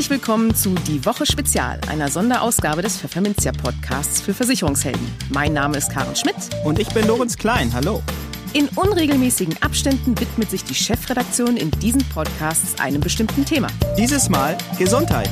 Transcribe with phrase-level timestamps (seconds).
[0.00, 5.06] Herzlich willkommen zu Die Woche Spezial, einer Sonderausgabe des Pfefferminzia Podcasts für Versicherungshelden.
[5.28, 6.36] Mein Name ist Karen Schmidt.
[6.64, 7.70] Und ich bin Lorenz Klein.
[7.74, 8.02] Hallo.
[8.54, 13.66] In unregelmäßigen Abständen widmet sich die Chefredaktion in diesen Podcasts einem bestimmten Thema.
[13.98, 15.28] Dieses Mal Gesundheit.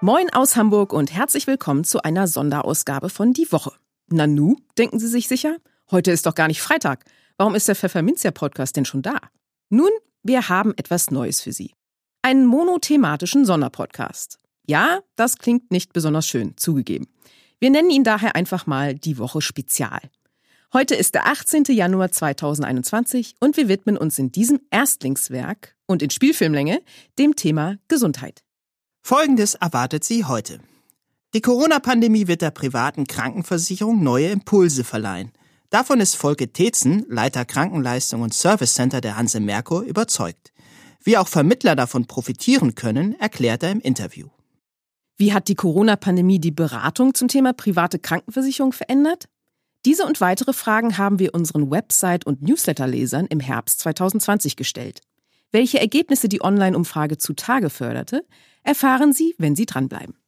[0.00, 3.72] Moin aus Hamburg und herzlich willkommen zu einer Sonderausgabe von Die Woche.
[4.08, 5.56] Nanu, denken Sie sich sicher?
[5.90, 7.04] Heute ist doch gar nicht Freitag.
[7.36, 9.18] Warum ist der Pfefferminzia-Podcast denn schon da?
[9.70, 9.90] Nun,
[10.22, 11.72] wir haben etwas Neues für Sie.
[12.22, 14.38] Einen monothematischen Sonderpodcast.
[14.66, 17.08] Ja, das klingt nicht besonders schön, zugegeben.
[17.58, 20.00] Wir nennen ihn daher einfach mal Die Woche Spezial.
[20.72, 21.64] Heute ist der 18.
[21.70, 26.82] Januar 2021 und wir widmen uns in diesem Erstlingswerk und in Spielfilmlänge
[27.18, 28.44] dem Thema Gesundheit.
[29.02, 30.60] Folgendes erwartet Sie heute.
[31.34, 35.32] Die Corona-Pandemie wird der privaten Krankenversicherung neue Impulse verleihen.
[35.70, 40.52] Davon ist Volke Tetzen, Leiter Krankenleistung und Service Center der Hanse Merkur, überzeugt.
[41.04, 44.28] Wie auch Vermittler davon profitieren können, erklärt er im Interview.
[45.16, 49.28] Wie hat die Corona-Pandemie die Beratung zum Thema private Krankenversicherung verändert?
[49.84, 55.02] Diese und weitere Fragen haben wir unseren Website- und Newsletter-Lesern im Herbst 2020 gestellt.
[55.52, 58.26] Welche Ergebnisse die Online-Umfrage zutage förderte,
[58.64, 60.19] erfahren Sie, wenn Sie dranbleiben.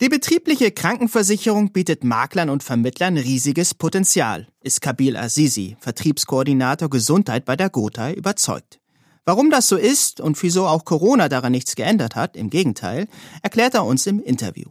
[0.00, 7.56] Die betriebliche Krankenversicherung bietet Maklern und Vermittlern riesiges Potenzial, ist Kabil Azizi, Vertriebskoordinator Gesundheit bei
[7.56, 8.78] der Gotha, überzeugt.
[9.24, 13.08] Warum das so ist und wieso auch Corona daran nichts geändert hat, im Gegenteil,
[13.42, 14.68] erklärt er uns im Interview.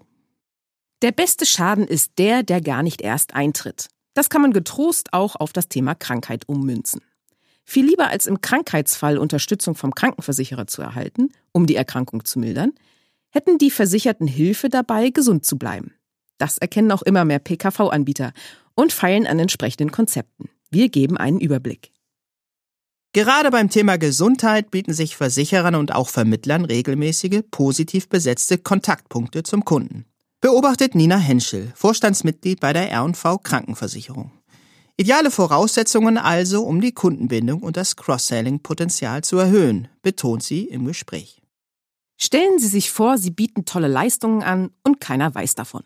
[1.01, 3.89] Der beste Schaden ist der, der gar nicht erst eintritt.
[4.13, 7.01] Das kann man getrost auch auf das Thema Krankheit ummünzen.
[7.65, 12.71] Viel lieber als im Krankheitsfall Unterstützung vom Krankenversicherer zu erhalten, um die Erkrankung zu mildern,
[13.29, 15.93] hätten die Versicherten Hilfe dabei, gesund zu bleiben.
[16.37, 18.33] Das erkennen auch immer mehr PKV-Anbieter
[18.75, 20.49] und feilen an entsprechenden Konzepten.
[20.69, 21.91] Wir geben einen Überblick.
[23.13, 29.65] Gerade beim Thema Gesundheit bieten sich Versicherern und auch Vermittlern regelmäßige, positiv besetzte Kontaktpunkte zum
[29.65, 30.05] Kunden.
[30.39, 34.31] Beobachtet Nina Henschel, Vorstandsmitglied bei der R&V Krankenversicherung.
[34.97, 41.36] Ideale Voraussetzungen also, um die Kundenbindung und das Cross-Selling-Potenzial zu erhöhen, betont sie im Gespräch.
[42.17, 45.83] Stellen Sie sich vor, Sie bieten tolle Leistungen an und keiner weiß davon.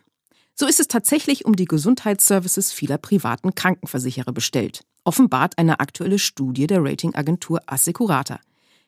[0.55, 6.67] So ist es tatsächlich um die Gesundheitsservices vieler privaten Krankenversicherer bestellt, offenbart eine aktuelle Studie
[6.67, 8.39] der Ratingagentur Assecurata.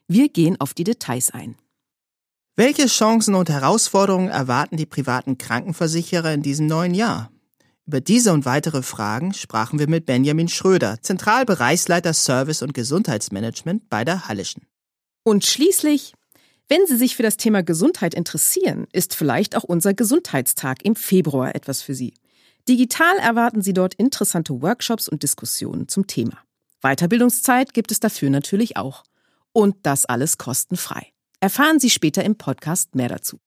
[0.07, 1.55] Wir gehen auf die Details ein.
[2.55, 7.31] Welche Chancen und Herausforderungen erwarten die privaten Krankenversicherer in diesem neuen Jahr?
[7.85, 14.05] Über diese und weitere Fragen sprachen wir mit Benjamin Schröder, Zentralbereichsleiter Service und Gesundheitsmanagement bei
[14.05, 14.67] der Hallischen.
[15.23, 16.13] Und schließlich,
[16.69, 21.55] wenn Sie sich für das Thema Gesundheit interessieren, ist vielleicht auch unser Gesundheitstag im Februar
[21.55, 22.13] etwas für Sie.
[22.67, 26.37] Digital erwarten Sie dort interessante Workshops und Diskussionen zum Thema.
[26.81, 29.03] Weiterbildungszeit gibt es dafür natürlich auch.
[29.51, 31.07] Und das alles kostenfrei.
[31.39, 33.39] Erfahren Sie später im Podcast mehr dazu.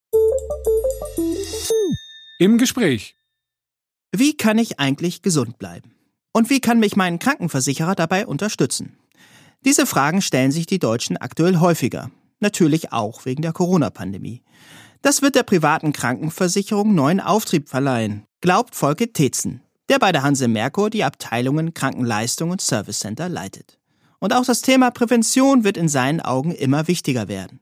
[2.39, 3.17] Im Gespräch
[4.19, 5.93] wie kann ich eigentlich gesund bleiben?
[6.33, 8.97] Und wie kann mich mein Krankenversicherer dabei unterstützen?
[9.65, 12.11] Diese Fragen stellen sich die Deutschen aktuell häufiger.
[12.41, 14.43] Natürlich auch wegen der Corona-Pandemie.
[15.03, 20.49] Das wird der privaten Krankenversicherung neuen Auftrieb verleihen, glaubt Volke Tetzen, der bei der Hanse
[20.49, 23.79] Merkur die Abteilungen Krankenleistung und Service Center leitet.
[24.19, 27.61] Und auch das Thema Prävention wird in seinen Augen immer wichtiger werden.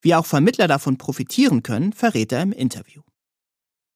[0.00, 3.02] Wie auch Vermittler davon profitieren können, verrät er im Interview.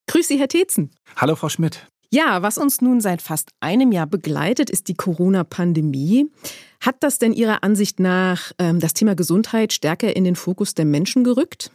[0.08, 0.90] Grüß Sie, Herr Tetzen.
[1.16, 1.86] Hallo, Frau Schmidt.
[2.14, 6.26] Ja, was uns nun seit fast einem Jahr begleitet, ist die Corona-Pandemie.
[6.78, 10.84] Hat das denn Ihrer Ansicht nach ähm, das Thema Gesundheit stärker in den Fokus der
[10.84, 11.70] Menschen gerückt?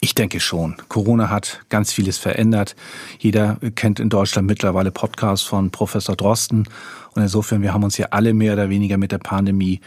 [0.00, 0.74] Ich denke schon.
[0.88, 2.74] Corona hat ganz vieles verändert.
[3.20, 6.68] Jeder kennt in Deutschland mittlerweile Podcasts von Professor Drosten.
[7.14, 9.80] Und insofern, wir haben uns ja alle mehr oder weniger mit der Pandemie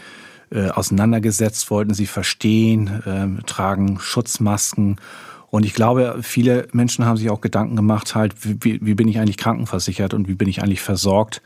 [0.50, 4.96] äh, auseinandergesetzt, wollten sie verstehen, äh, tragen Schutzmasken
[5.56, 9.18] und ich glaube, viele Menschen haben sich auch Gedanken gemacht, halt, wie, wie bin ich
[9.18, 11.40] eigentlich krankenversichert und wie bin ich eigentlich versorgt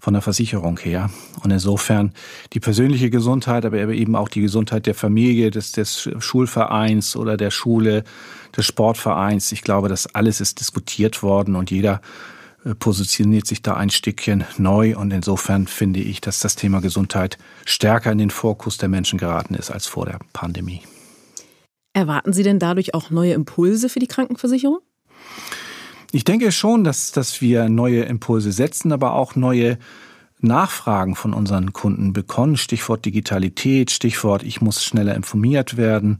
[0.00, 1.08] von der Versicherung her.
[1.42, 2.12] Und insofern
[2.52, 7.50] die persönliche Gesundheit, aber eben auch die Gesundheit der Familie, des, des Schulvereins oder der
[7.50, 8.04] Schule,
[8.54, 9.50] des Sportvereins.
[9.50, 12.02] Ich glaube, das alles ist diskutiert worden und jeder
[12.66, 14.94] äh, positioniert sich da ein Stückchen neu.
[14.94, 19.54] Und insofern finde ich, dass das Thema Gesundheit stärker in den Fokus der Menschen geraten
[19.54, 20.82] ist als vor der Pandemie.
[21.94, 24.80] Erwarten Sie denn dadurch auch neue Impulse für die Krankenversicherung?
[26.12, 29.78] Ich denke schon, dass, dass wir neue Impulse setzen, aber auch neue
[30.40, 32.56] Nachfragen von unseren Kunden bekommen.
[32.56, 36.18] Stichwort Digitalität, Stichwort, ich muss schneller informiert werden.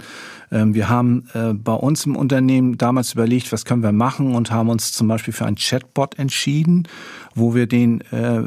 [0.50, 4.50] Ähm, wir haben äh, bei uns im Unternehmen damals überlegt, was können wir machen und
[4.50, 6.88] haben uns zum Beispiel für ein Chatbot entschieden,
[7.34, 8.42] wo wir den äh,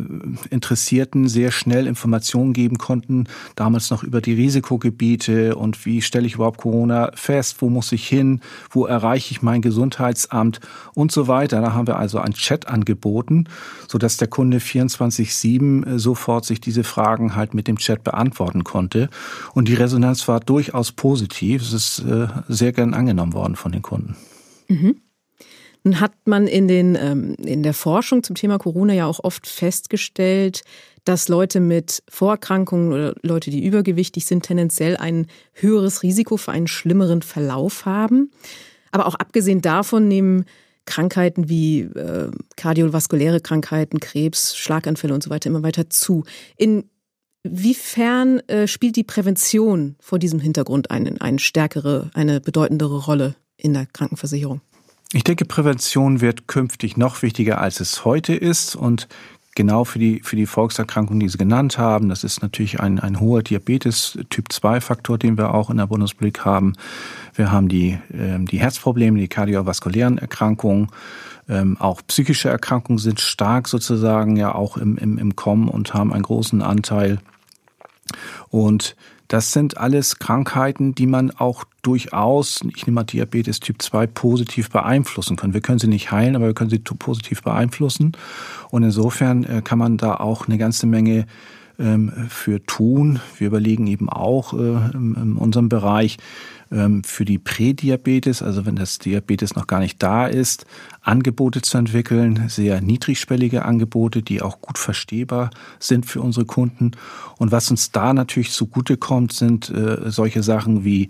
[0.49, 3.25] Interessierten sehr schnell Informationen geben konnten,
[3.55, 8.07] damals noch über die Risikogebiete und wie stelle ich überhaupt Corona fest, wo muss ich
[8.07, 10.59] hin, wo erreiche ich mein Gesundheitsamt
[10.93, 11.61] und so weiter.
[11.61, 13.45] Da haben wir also ein Chat angeboten,
[13.87, 19.09] sodass der Kunde 24-7 äh, sofort sich diese Fragen halt mit dem Chat beantworten konnte.
[19.53, 21.61] Und die Resonanz war durchaus positiv.
[21.61, 24.15] Es ist äh, sehr gern angenommen worden von den Kunden.
[24.67, 24.97] Mhm.
[25.87, 29.47] Nun hat man in, den, ähm, in der Forschung zum Thema Corona ja auch oft
[29.47, 30.63] festgestellt,
[31.05, 36.67] dass Leute mit Vorerkrankungen oder Leute, die übergewichtig sind, tendenziell ein höheres Risiko für einen
[36.67, 38.31] schlimmeren Verlauf haben.
[38.91, 40.43] Aber auch abgesehen davon nehmen
[40.83, 46.25] Krankheiten wie äh, kardiovaskuläre Krankheiten, Krebs, Schlaganfälle und so weiter immer weiter zu.
[47.45, 53.73] Inwiefern äh, spielt die Prävention vor diesem Hintergrund eine, eine stärkere, eine bedeutendere Rolle in
[53.73, 54.59] der Krankenversicherung?
[55.13, 58.75] Ich denke, Prävention wird künftig noch wichtiger, als es heute ist.
[58.75, 59.07] Und
[59.55, 63.19] genau für die, für die Volkserkrankungen, die Sie genannt haben, das ist natürlich ein, ein
[63.19, 66.73] hoher Diabetes Typ 2 Faktor, den wir auch in der Bundesrepublik haben.
[67.33, 70.89] Wir haben die, äh, die Herzprobleme, die kardiovaskulären Erkrankungen.
[71.47, 76.11] Ähm, auch psychische Erkrankungen sind stark sozusagen ja auch im, im, im Kommen und haben
[76.11, 77.19] einen großen Anteil.
[78.49, 78.97] Und
[79.29, 84.69] das sind alles Krankheiten, die man auch durchaus, ich nehme mal Diabetes Typ 2, positiv
[84.69, 85.53] beeinflussen können.
[85.53, 88.11] Wir können sie nicht heilen, aber wir können sie positiv beeinflussen.
[88.69, 91.25] Und insofern äh, kann man da auch eine ganze Menge
[91.79, 93.21] ähm, für tun.
[93.37, 94.57] Wir überlegen eben auch äh,
[94.93, 96.17] in unserem Bereich,
[96.71, 100.65] ähm, für die Prädiabetes, also wenn das Diabetes noch gar nicht da ist,
[101.01, 105.49] Angebote zu entwickeln, sehr niedrigschwellige Angebote, die auch gut verstehbar
[105.79, 106.91] sind für unsere Kunden.
[107.37, 111.07] Und was uns da natürlich zugutekommt, sind äh, solche Sachen wie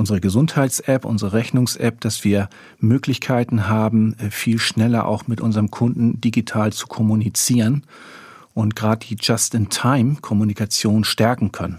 [0.00, 2.48] unsere Gesundheits-App, unsere Rechnungs-App, dass wir
[2.78, 7.84] Möglichkeiten haben, äh, viel schneller auch mit unserem Kunden digital zu kommunizieren
[8.54, 11.78] und gerade die Just-in-Time-Kommunikation stärken können.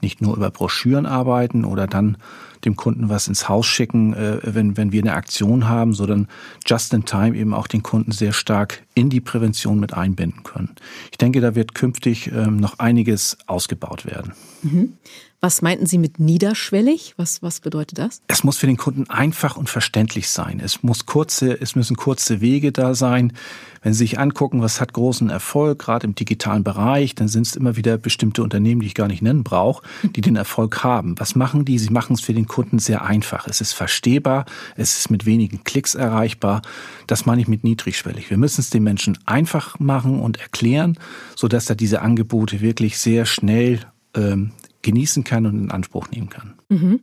[0.00, 2.16] Nicht nur über Broschüren arbeiten oder dann
[2.64, 6.28] dem Kunden was ins Haus schicken, äh, wenn, wenn wir eine Aktion haben, sondern
[6.64, 10.76] just in time eben auch den Kunden sehr stark in die Prävention mit einbinden können.
[11.10, 14.32] Ich denke, da wird künftig ähm, noch einiges ausgebaut werden.
[14.62, 14.92] Mhm.
[15.40, 17.14] Was meinten Sie mit niederschwellig?
[17.16, 18.22] Was, was bedeutet das?
[18.26, 20.58] Es muss für den Kunden einfach und verständlich sein.
[20.58, 23.32] Es muss kurze, es müssen kurze Wege da sein.
[23.80, 27.54] Wenn Sie sich angucken, was hat großen Erfolg, gerade im digitalen Bereich, dann sind es
[27.54, 31.14] immer wieder bestimmte Unternehmen, die ich gar nicht nennen brauche, die den Erfolg haben.
[31.20, 31.78] Was machen die?
[31.78, 33.46] Sie machen es für den Kunden sehr einfach.
[33.46, 34.44] Es ist verstehbar,
[34.74, 36.62] es ist mit wenigen Klicks erreichbar.
[37.06, 38.28] Das meine ich mit niedrigschwellig.
[38.28, 40.98] Wir müssen es den Menschen einfach machen und erklären,
[41.36, 43.82] sodass er diese Angebote wirklich sehr schnell
[44.16, 44.50] ähm,
[44.82, 46.54] genießen kann und in Anspruch nehmen kann.
[46.68, 47.00] Mhm.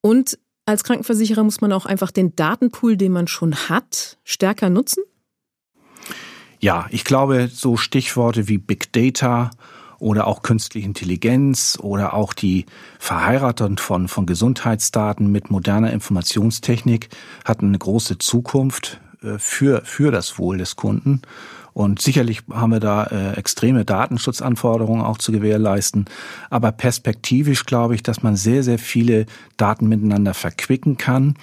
[0.00, 5.02] Und als Krankenversicherer muss man auch einfach den Datenpool, den man schon hat, stärker nutzen?
[6.60, 9.50] Ja, ich glaube, so Stichworte wie Big Data
[9.98, 12.66] oder auch künstliche Intelligenz oder auch die
[12.98, 17.08] Verheiratung von, von Gesundheitsdaten mit moderner Informationstechnik
[17.44, 21.22] hatten eine große Zukunft äh, für, für das Wohl des Kunden.
[21.78, 26.06] Und sicherlich haben wir da äh, extreme Datenschutzanforderungen auch zu gewährleisten.
[26.50, 29.26] Aber perspektivisch glaube ich, dass man sehr, sehr viele
[29.58, 31.36] Daten miteinander verquicken kann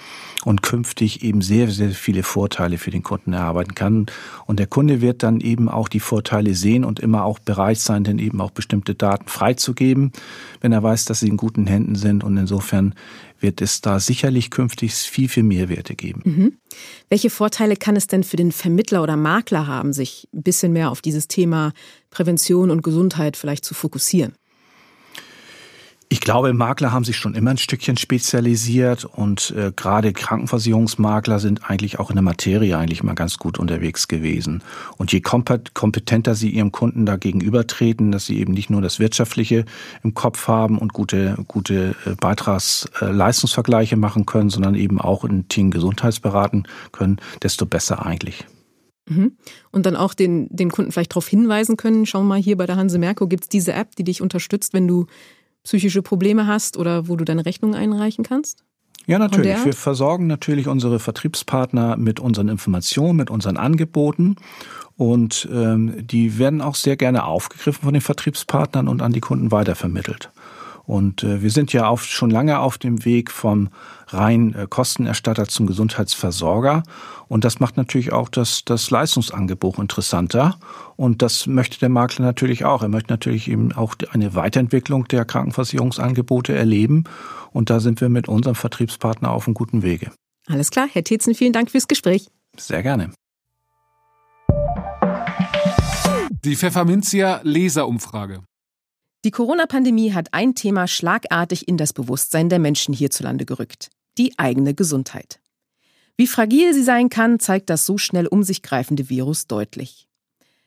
[0.44, 4.06] und künftig eben sehr, sehr viele Vorteile für den Kunden erarbeiten kann.
[4.44, 8.04] Und der Kunde wird dann eben auch die Vorteile sehen und immer auch bereit sein,
[8.04, 10.12] denn eben auch bestimmte Daten freizugeben,
[10.60, 12.22] wenn er weiß, dass sie in guten Händen sind.
[12.22, 12.94] Und insofern
[13.40, 16.22] wird es da sicherlich künftig viel, viel Mehrwerte geben.
[16.24, 16.58] Mhm.
[17.08, 20.90] Welche Vorteile kann es denn für den Vermittler oder Makler haben, sich ein bisschen mehr
[20.90, 21.72] auf dieses Thema
[22.10, 24.34] Prävention und Gesundheit vielleicht zu fokussieren?
[26.08, 31.68] Ich glaube, Makler haben sich schon immer ein Stückchen spezialisiert und äh, gerade Krankenversicherungsmakler sind
[31.68, 34.62] eigentlich auch in der Materie eigentlich mal ganz gut unterwegs gewesen.
[34.98, 39.64] Und je kompetenter sie ihrem Kunden da gegenübertreten, dass sie eben nicht nur das Wirtschaftliche
[40.04, 45.72] im Kopf haben und gute, gute äh, Beitragsleistungsvergleiche machen können, sondern eben auch in Team
[45.72, 48.46] Gesundheitsberaten können, desto besser eigentlich.
[49.08, 49.32] Mhm.
[49.72, 52.76] Und dann auch den, den Kunden vielleicht darauf hinweisen können, schau mal, hier bei der
[52.76, 55.06] Hanse Merko gibt es diese App, die dich unterstützt, wenn du
[55.66, 58.64] psychische Probleme hast oder wo du deine Rechnung einreichen kannst?
[59.06, 59.64] Ja, natürlich.
[59.64, 64.36] Wir versorgen natürlich unsere Vertriebspartner mit unseren Informationen, mit unseren Angeboten.
[64.96, 69.52] Und ähm, die werden auch sehr gerne aufgegriffen von den Vertriebspartnern und an die Kunden
[69.52, 70.30] weitervermittelt.
[70.86, 73.68] Und äh, wir sind ja auf, schon lange auf dem Weg vom
[74.08, 76.84] rein äh, Kostenerstatter zum Gesundheitsversorger.
[77.28, 80.58] Und das macht natürlich auch das, das Leistungsangebot interessanter.
[80.94, 82.82] Und das möchte der Makler natürlich auch.
[82.82, 87.04] Er möchte natürlich eben auch eine Weiterentwicklung der Krankenversicherungsangebote erleben.
[87.52, 90.12] Und da sind wir mit unserem Vertriebspartner auf einem guten Wege.
[90.46, 92.28] Alles klar, Herr Tietzen, vielen Dank fürs Gespräch.
[92.56, 93.10] Sehr gerne.
[96.44, 98.44] Die Pfefferminzia Leserumfrage.
[99.26, 103.90] Die Corona-Pandemie hat ein Thema schlagartig in das Bewusstsein der Menschen hierzulande gerückt.
[104.18, 105.40] Die eigene Gesundheit.
[106.16, 110.06] Wie fragil sie sein kann, zeigt das so schnell um sich greifende Virus deutlich.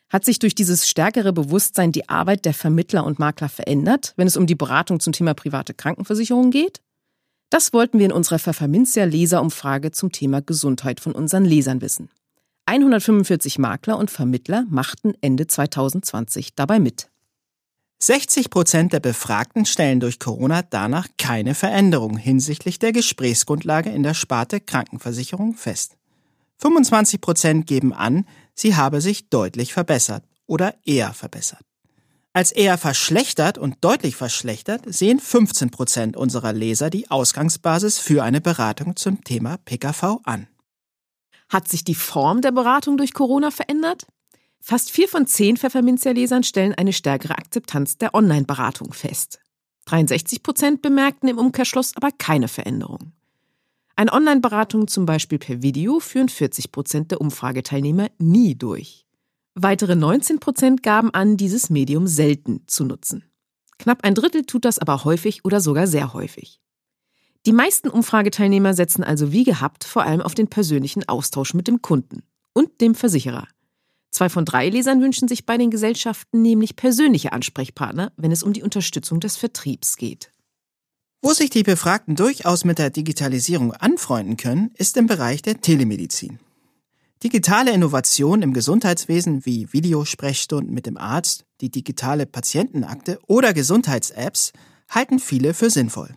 [0.10, 4.36] Hat sich durch dieses stärkere Bewusstsein die Arbeit der Vermittler und Makler verändert, wenn es
[4.36, 6.82] um die Beratung zum Thema private Krankenversicherung geht?
[7.50, 12.10] Das wollten wir in unserer Pfefferminzia Leserumfrage zum Thema Gesundheit von unseren Lesern wissen.
[12.66, 17.08] 145 Makler und Vermittler machten Ende 2020 dabei mit.
[18.02, 24.14] 60 Prozent der Befragten stellen durch Corona danach keine Veränderung hinsichtlich der Gesprächsgrundlage in der
[24.14, 25.98] Sparte Krankenversicherung fest.
[26.60, 28.26] 25 Prozent geben an,
[28.56, 31.62] sie habe sich deutlich verbessert oder eher verbessert.
[32.32, 38.40] Als eher verschlechtert und deutlich verschlechtert sehen 15 Prozent unserer Leser die Ausgangsbasis für eine
[38.40, 40.48] Beratung zum Thema PKV an.
[41.50, 44.06] Hat sich die Form der Beratung durch Corona verändert?
[44.62, 49.40] Fast vier von zehn Pfefferminzia-Lesern stellen eine stärkere Akzeptanz der Online-Beratung fest.
[49.86, 53.14] 63 Prozent bemerkten im Umkehrschluss aber keine Veränderung.
[53.96, 59.06] Eine Online-Beratung zum Beispiel per Video führen 40 Prozent der Umfrageteilnehmer nie durch.
[59.56, 63.26] Weitere 19 Prozent gaben an, dieses Medium selten zu nutzen.
[63.78, 66.62] Knapp ein Drittel tut das aber häufig oder sogar sehr häufig.
[67.46, 71.82] Die meisten Umfrageteilnehmer setzen also wie gehabt vor allem auf den persönlichen Austausch mit dem
[71.82, 72.24] Kunden
[72.54, 73.48] und dem Versicherer.
[74.12, 78.54] Zwei von drei Lesern wünschen sich bei den Gesellschaften nämlich persönliche Ansprechpartner, wenn es um
[78.54, 80.32] die Unterstützung des Vertriebs geht.
[81.22, 86.40] Wo sich die Befragten durchaus mit der Digitalisierung anfreunden können, ist im Bereich der Telemedizin.
[87.22, 94.54] Digitale Innovationen im Gesundheitswesen wie Videosprechstunden mit dem Arzt, die digitale Patientenakte oder Gesundheits-Apps
[94.90, 96.16] halten viele für sinnvoll.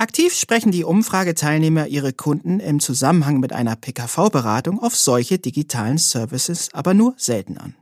[0.00, 6.72] Aktiv sprechen die Umfrageteilnehmer ihre Kunden im Zusammenhang mit einer PKV-Beratung auf solche digitalen Services
[6.72, 7.74] aber nur selten an.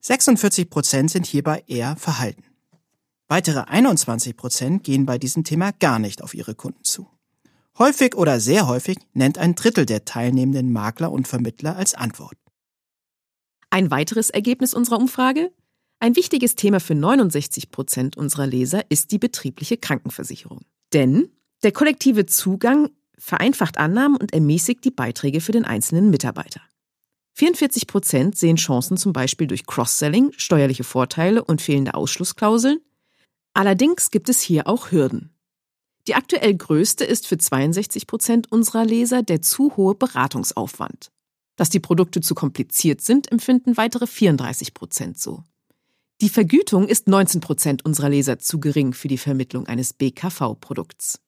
[0.00, 2.44] 46 Prozent sind hierbei eher verhalten.
[3.28, 7.06] Weitere 21 Prozent gehen bei diesem Thema gar nicht auf ihre Kunden zu.
[7.76, 12.38] Häufig oder sehr häufig nennt ein Drittel der teilnehmenden Makler und Vermittler als Antwort.
[13.68, 15.52] Ein weiteres Ergebnis unserer Umfrage?
[15.98, 20.64] Ein wichtiges Thema für 69 Prozent unserer Leser ist die betriebliche Krankenversicherung.
[20.92, 21.30] Denn
[21.62, 26.60] der kollektive Zugang vereinfacht Annahmen und ermäßigt die Beiträge für den einzelnen Mitarbeiter.
[27.34, 32.80] 44 Prozent sehen Chancen zum Beispiel durch Cross-Selling, steuerliche Vorteile und fehlende Ausschlussklauseln.
[33.54, 35.30] Allerdings gibt es hier auch Hürden.
[36.08, 41.12] Die aktuell größte ist für 62 Prozent unserer Leser der zu hohe Beratungsaufwand.
[41.56, 45.44] Dass die Produkte zu kompliziert sind, empfinden weitere 34 Prozent so.
[46.22, 51.18] Die Vergütung ist 19 Prozent unserer Leser zu gering für die Vermittlung eines BKV-Produkts.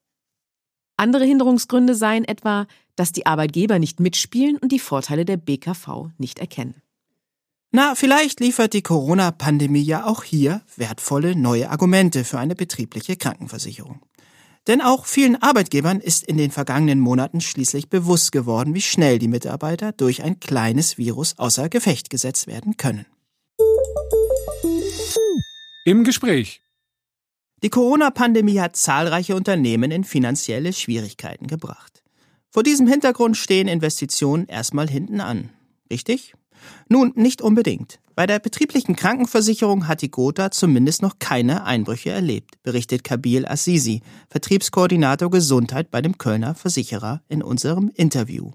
[0.96, 6.38] Andere Hinderungsgründe seien etwa, dass die Arbeitgeber nicht mitspielen und die Vorteile der BKV nicht
[6.38, 6.80] erkennen.
[7.72, 14.00] Na, vielleicht liefert die Corona-Pandemie ja auch hier wertvolle neue Argumente für eine betriebliche Krankenversicherung.
[14.68, 19.26] Denn auch vielen Arbeitgebern ist in den vergangenen Monaten schließlich bewusst geworden, wie schnell die
[19.26, 23.06] Mitarbeiter durch ein kleines Virus außer Gefecht gesetzt werden können.
[25.86, 26.62] Im Gespräch.
[27.62, 32.02] Die Corona-Pandemie hat zahlreiche Unternehmen in finanzielle Schwierigkeiten gebracht.
[32.48, 35.50] Vor diesem Hintergrund stehen Investitionen erstmal hinten an.
[35.90, 36.32] Richtig?
[36.88, 38.00] Nun, nicht unbedingt.
[38.14, 44.00] Bei der betrieblichen Krankenversicherung hat die Gotha zumindest noch keine Einbrüche erlebt, berichtet Kabil Assisi,
[44.30, 48.52] Vertriebskoordinator Gesundheit bei dem Kölner Versicherer in unserem Interview.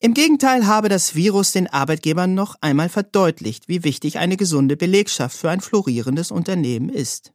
[0.00, 5.36] Im Gegenteil habe das Virus den Arbeitgebern noch einmal verdeutlicht, wie wichtig eine gesunde Belegschaft
[5.36, 7.32] für ein florierendes Unternehmen ist.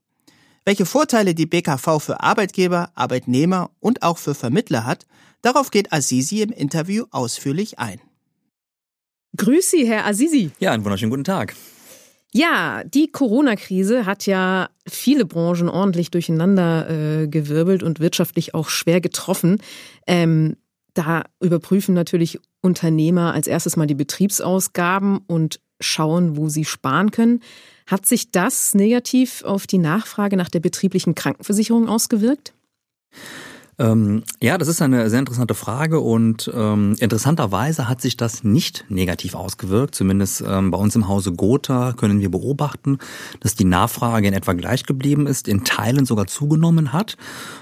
[0.63, 5.05] Welche Vorteile die BKV für Arbeitgeber, Arbeitnehmer und auch für Vermittler hat,
[5.41, 7.99] darauf geht Azizi im Interview ausführlich ein.
[9.35, 10.51] Grüß Sie, Herr Azizi.
[10.59, 11.55] Ja, einen wunderschönen guten Tag.
[12.31, 19.01] Ja, die Corona-Krise hat ja viele Branchen ordentlich durcheinander äh, gewirbelt und wirtschaftlich auch schwer
[19.01, 19.61] getroffen.
[20.07, 20.55] Ähm,
[20.93, 27.41] da überprüfen natürlich Unternehmer als erstes mal die Betriebsausgaben und schauen, wo sie sparen können.
[27.87, 32.53] Hat sich das negativ auf die Nachfrage nach der betrieblichen Krankenversicherung ausgewirkt?
[33.79, 38.85] Ähm, ja, das ist eine sehr interessante Frage und ähm, interessanterweise hat sich das nicht
[38.89, 39.95] negativ ausgewirkt.
[39.95, 42.99] Zumindest ähm, bei uns im Hause Gotha können wir beobachten,
[43.39, 47.17] dass die Nachfrage in etwa gleich geblieben ist, in Teilen sogar zugenommen hat,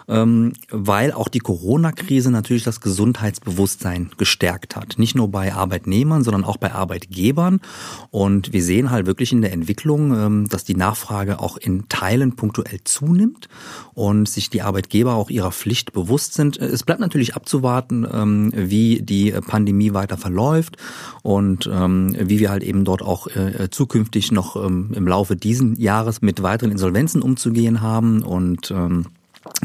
[0.10, 4.96] ähm, weil auch die Corona-Krise natürlich das Gesundheitsbewusstsein gestärkt hat.
[4.98, 7.62] Nicht nur bei Arbeitnehmern, sondern auch bei Arbeitgebern.
[8.10, 12.36] Und wir sehen halt wirklich in der Entwicklung, ähm, dass die Nachfrage auch in Teilen
[12.36, 13.48] punktuell zunimmt
[13.94, 16.00] und sich die Arbeitgeber auch ihrer Pflicht bewusst
[16.34, 16.58] sind.
[16.58, 20.77] Es bleibt natürlich abzuwarten, ähm, wie die Pandemie weiter verläuft
[21.24, 25.75] und ähm, wie wir halt eben dort auch äh, zukünftig noch ähm, im Laufe diesen
[25.79, 28.74] Jahres mit weiteren Insolvenzen umzugehen haben und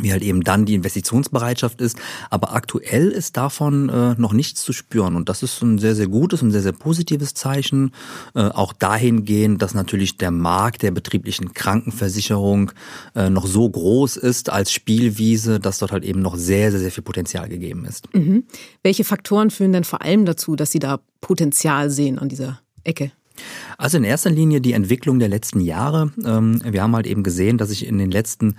[0.00, 1.96] wie halt eben dann die Investitionsbereitschaft ist.
[2.30, 5.16] Aber aktuell ist davon äh, noch nichts zu spüren.
[5.16, 7.92] Und das ist ein sehr, sehr gutes und sehr, sehr positives Zeichen.
[8.34, 12.72] Äh, auch dahingehend, dass natürlich der Markt der betrieblichen Krankenversicherung
[13.14, 16.92] äh, noch so groß ist als Spielwiese, dass dort halt eben noch sehr, sehr, sehr
[16.92, 18.12] viel Potenzial gegeben ist.
[18.14, 18.44] Mhm.
[18.82, 23.12] Welche Faktoren führen denn vor allem dazu, dass Sie da Potenzial sehen an dieser Ecke?
[23.78, 26.12] Also in erster Linie die Entwicklung der letzten Jahre.
[26.24, 28.56] Ähm, wir haben halt eben gesehen, dass sich in den letzten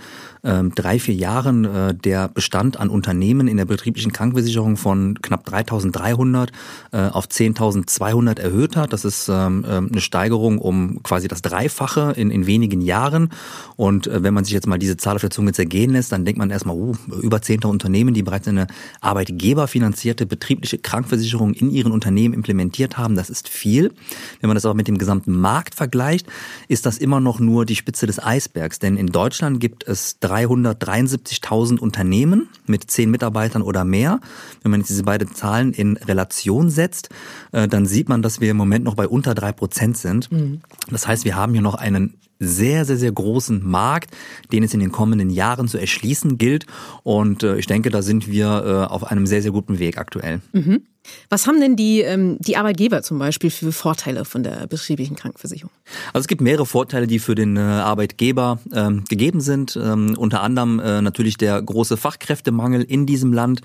[0.48, 5.48] ähm, drei, vier Jahren äh, der Bestand an Unternehmen in der betrieblichen Krankenversicherung von knapp
[5.48, 6.50] 3.300
[6.94, 8.94] äh, auf 10.200 erhöht hat.
[8.94, 13.30] Das ist ähm, eine Steigerung um quasi das Dreifache in, in wenigen Jahren.
[13.76, 16.26] Und äh, wenn man sich jetzt mal diese Zahl auf der Zunge zergehen lässt, dann
[16.26, 18.68] denkt man erstmal, uh, über 10.000 Unternehmen, die bereits eine
[19.02, 23.16] arbeitgeberfinanzierte betriebliche Krankenversicherung in ihren Unternehmen implementiert haben.
[23.16, 23.92] Das ist viel.
[24.40, 26.28] Wenn man das aber mit dem gesamten Markt vergleicht,
[26.68, 28.80] ist das immer noch nur die Spitze des Eisbergs.
[28.80, 34.20] Denn in Deutschland gibt es 373.000 Unternehmen mit zehn Mitarbeitern oder mehr.
[34.62, 37.10] Wenn man jetzt diese beiden Zahlen in Relation setzt,
[37.52, 40.32] äh, dann sieht man, dass wir im Moment noch bei unter drei Prozent sind.
[40.32, 40.62] Mhm.
[40.90, 44.12] Das heißt, wir haben hier noch einen sehr, sehr, sehr großen Markt,
[44.52, 46.66] den es in den kommenden Jahren zu erschließen gilt.
[47.04, 50.42] Und äh, ich denke, da sind wir auf einem sehr, sehr guten Weg aktuell.
[50.54, 50.82] Mhm.
[51.30, 55.72] Was haben denn die, ähm, die Arbeitgeber zum Beispiel für Vorteile von der betrieblichen Krankenversicherung?
[56.14, 59.78] Also es gibt mehrere Vorteile, die für den äh, Arbeitgeber ähm, gegeben sind.
[59.82, 63.62] Ähm, unter anderem äh, natürlich der große Fachkräftemangel in diesem Land.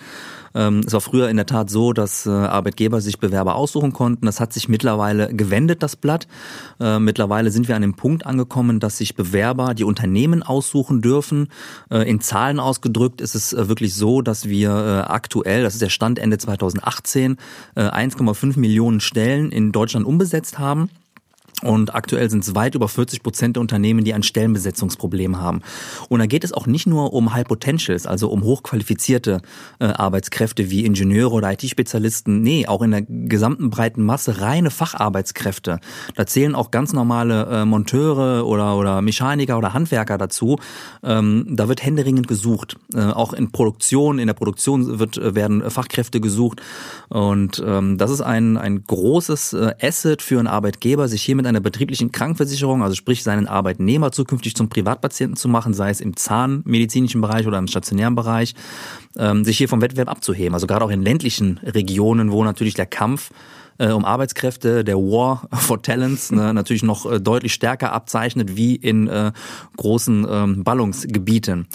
[0.55, 4.27] Ähm, es war früher in der Tat so, dass äh, Arbeitgeber sich Bewerber aussuchen konnten.
[4.27, 6.27] Das hat sich mittlerweile gewendet, das Blatt.
[6.81, 11.49] Äh, mittlerweile sind wir an dem Punkt angekommen, dass sich Bewerber die Unternehmen aussuchen dürfen.
[11.91, 15.83] Äh, in Zahlen ausgedrückt ist es äh, wirklich so, dass wir äh, aktuell, das ist
[15.83, 17.37] der Stand Ende 2018,
[17.77, 20.91] 1,5 äh, Millionen Stellen in Deutschland umbesetzt haben.
[21.63, 25.63] Und aktuell sind es weit über 40 Prozent der Unternehmen, die ein Stellenbesetzungsproblem haben.
[26.09, 29.41] Und da geht es auch nicht nur um High Potentials, also um hochqualifizierte
[29.79, 32.43] äh, Arbeitskräfte wie Ingenieure oder IT-Spezialisten.
[32.43, 35.79] Nee, auch in der gesamten breiten Masse reine Facharbeitskräfte.
[36.17, 40.59] Da zählen auch ganz normale äh, Monteure oder, oder Mechaniker oder Handwerker dazu.
[41.03, 42.77] Ähm, da wird händeringend gesucht.
[42.95, 46.61] Äh, auch in Produktion, in der Produktion wird, äh, werden Fachkräfte gesucht.
[47.09, 51.47] Und ähm, das ist ein, ein großes äh, Asset für einen Arbeitgeber, sich hier mit
[51.53, 56.17] einer betrieblichen Krankenversicherung, also sprich seinen Arbeitnehmer zukünftig zum Privatpatienten zu machen, sei es im
[56.17, 58.55] zahnmedizinischen Bereich oder im stationären Bereich,
[59.17, 60.55] ähm, sich hier vom Wettbewerb abzuheben.
[60.55, 63.31] Also gerade auch in ländlichen Regionen, wo natürlich der Kampf
[63.79, 68.77] äh, um Arbeitskräfte, der War for Talents ne, natürlich noch äh, deutlich stärker abzeichnet wie
[68.77, 69.33] in äh,
[69.77, 71.67] großen ähm, Ballungsgebieten.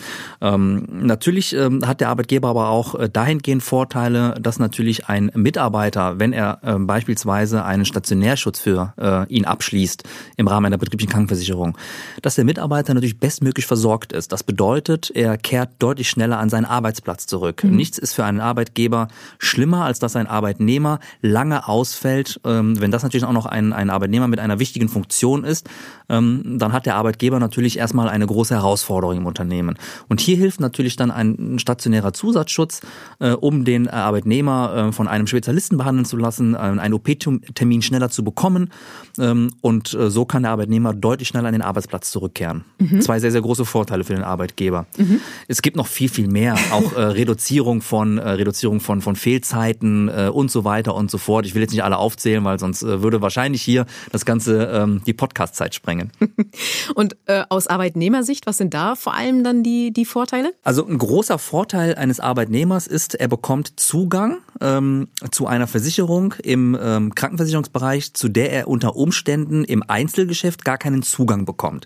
[0.41, 6.19] Ähm, natürlich ähm, hat der Arbeitgeber aber auch äh, dahingehend Vorteile, dass natürlich ein Mitarbeiter,
[6.19, 10.03] wenn er äh, beispielsweise einen Stationärschutz für äh, ihn abschließt
[10.37, 11.77] im Rahmen einer betrieblichen Krankenversicherung,
[12.21, 14.31] dass der Mitarbeiter natürlich bestmöglich versorgt ist.
[14.31, 17.63] Das bedeutet, er kehrt deutlich schneller an seinen Arbeitsplatz zurück.
[17.63, 17.75] Mhm.
[17.75, 19.07] Nichts ist für einen Arbeitgeber
[19.39, 23.71] schlimmer, als dass ein Arbeitnehmer lange aus ausfällt, ähm, wenn das natürlich auch noch ein,
[23.71, 25.69] ein Arbeitnehmer mit einer wichtigen Funktion ist,
[26.09, 29.77] ähm, dann hat der Arbeitgeber natürlich erstmal eine große Herausforderung im Unternehmen.
[30.09, 32.81] Und hier hilft natürlich dann ein stationärer Zusatzschutz,
[33.19, 38.09] äh, um den Arbeitnehmer äh, von einem Spezialisten behandeln zu lassen, äh, einen OP-Termin schneller
[38.09, 38.71] zu bekommen.
[39.17, 42.65] Ähm, und äh, so kann der Arbeitnehmer deutlich schneller an den Arbeitsplatz zurückkehren.
[42.79, 43.01] Mhm.
[43.01, 44.87] Zwei sehr, sehr große Vorteile für den Arbeitgeber.
[44.97, 45.21] Mhm.
[45.47, 46.55] Es gibt noch viel, viel mehr.
[46.71, 51.45] Auch äh, Reduzierung von, äh, Reduzierung von, von Fehlzeiten und so weiter und so fort.
[51.45, 55.01] Ich will jetzt nicht alle aufzählen, weil sonst äh, würde wahrscheinlich hier das Ganze ähm,
[55.05, 56.11] die Podcast-Zeit sprengen.
[56.95, 60.53] Und äh, aus Arbeitnehmersicht, was sind da vor allem dann die, die Vorteile?
[60.63, 66.77] Also ein großer Vorteil eines Arbeitnehmers ist, er bekommt Zugang ähm, zu einer Versicherung im
[66.79, 71.85] ähm, Krankenversicherungsbereich, zu der er unter Umständen im Einzelgeschäft gar keinen Zugang bekommt.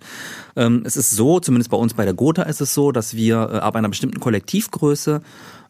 [0.56, 3.50] Ähm, es ist so, zumindest bei uns bei der Gotha ist es so, dass wir
[3.52, 5.22] äh, ab einer bestimmten Kollektivgröße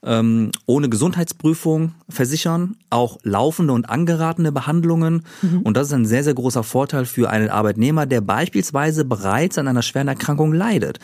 [0.04, 5.24] ähm, ohne Gesundheitsprüfung versichern, auch laufende und angeratene Behandlungen.
[5.42, 5.62] Mhm.
[5.62, 9.68] Und das ist ein sehr, sehr großer Vorteil für einen Arbeitnehmer, der beispielsweise bereits an
[9.68, 11.00] einer schweren Erkrankung leidet.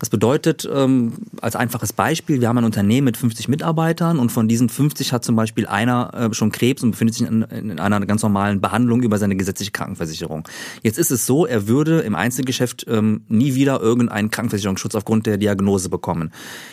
[0.00, 4.48] Das bedeutet, ähm, als einfaches Beispiel, wir haben ein Unternehmen mit 50 Mitarbeitern und von
[4.48, 8.04] diesen 50 hat zum Beispiel einer äh, schon Krebs und befindet sich in, in einer
[8.04, 10.46] ganz normalen Behandlung über seine gesetzliche Krankenversicherung.
[10.82, 15.38] Jetzt ist es so, er würde im Einzelgeschäft ähm, nie wieder irgendeinen Krankenversicherungsschutz aufgrund der
[15.38, 16.32] Diagnose bekommen.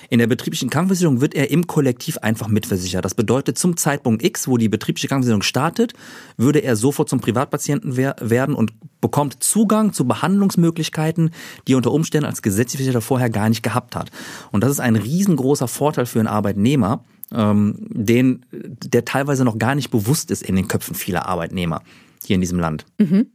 [0.09, 3.05] In der betrieblichen Krankenversicherung wird er im Kollektiv einfach mitversichert.
[3.05, 5.93] Das bedeutet, zum Zeitpunkt X, wo die betriebliche Krankenversicherung startet,
[6.35, 11.29] würde er sofort zum Privatpatienten werden und bekommt Zugang zu Behandlungsmöglichkeiten,
[11.67, 14.09] die er unter Umständen als gesetzlich Versicherter vorher gar nicht gehabt hat.
[14.51, 19.75] Und das ist ein riesengroßer Vorteil für einen Arbeitnehmer, ähm, den, der teilweise noch gar
[19.75, 21.83] nicht bewusst ist in den Köpfen vieler Arbeitnehmer
[22.25, 22.85] hier in diesem Land.
[22.97, 23.27] Mhm.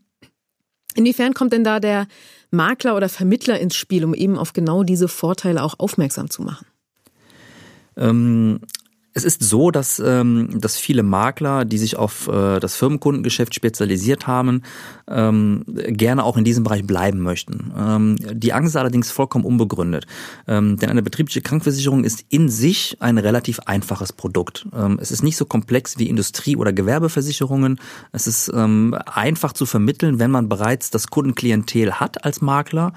[0.96, 2.08] Inwiefern kommt denn da der
[2.50, 6.66] Makler oder Vermittler ins Spiel, um eben auf genau diese Vorteile auch aufmerksam zu machen?
[7.96, 8.61] Ähm,
[9.16, 14.26] es ist so, dass, ähm, dass viele Makler, die sich auf äh, das Firmenkundengeschäft spezialisiert
[14.26, 14.62] haben,
[15.08, 17.72] ähm, gerne auch in diesem Bereich bleiben möchten.
[17.76, 20.06] Ähm, die Angst ist allerdings vollkommen unbegründet.
[20.46, 24.66] Ähm, denn eine betriebliche Krankenversicherung ist in sich ein relativ einfaches Produkt.
[24.74, 27.78] Ähm, es ist nicht so komplex wie Industrie- oder Gewerbeversicherungen.
[28.12, 32.92] Es ist ähm, einfach zu vermitteln, wenn man bereits das Kundenklientel hat als Makler.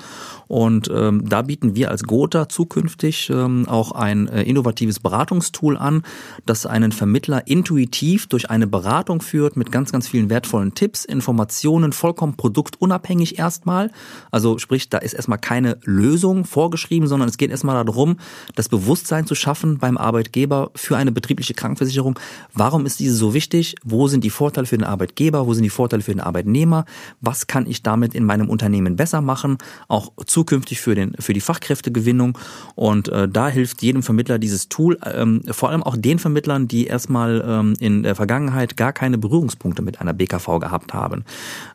[0.48, 6.04] Und ähm, da bieten wir als Gotha zukünftig ähm, auch ein äh, innovatives Beratungstool an,
[6.46, 11.92] das einen Vermittler intuitiv durch eine Beratung führt mit ganz, ganz vielen wertvollen Tipps, Informationen,
[11.98, 13.92] vollkommen produktunabhängig erstmal.
[14.32, 18.18] Also sprich, da ist erstmal keine Lösung vorgeschrieben, sondern es geht erstmal darum,
[18.56, 22.20] das Bewusstsein zu schaffen beim Arbeitgeber für eine betriebliche Krankenversicherung.
[22.54, 23.76] Warum ist diese so wichtig?
[23.84, 25.48] Wo sind die Vorteile für den Arbeitgeber?
[25.48, 26.86] Wo sind die Vorteile für den Arbeitnehmer?
[27.22, 29.58] Was kann ich damit in meinem Unternehmen besser machen?
[29.88, 32.38] Auch zukünftig für, den, für die Fachkräftegewinnung.
[32.76, 36.86] Und äh, da hilft jedem Vermittler dieses Tool, ähm, vor allem auch den Vermittlern, die
[36.86, 41.24] erstmal ähm, in der Vergangenheit gar keine Berührungspunkte mit einer BKV gehabt haben.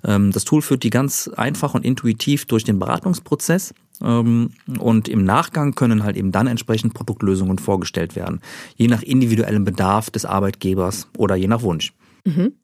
[0.04, 3.74] Ähm, das Tool führt die ganz einfach und intuitiv durch den Beratungsprozess.
[4.02, 8.40] Ähm, und im Nachgang können halt eben dann entsprechend Produktlösungen vorgestellt werden,
[8.76, 11.92] je nach individuellem Bedarf des Arbeitgebers oder je nach Wunsch.
[12.24, 12.54] Mhm.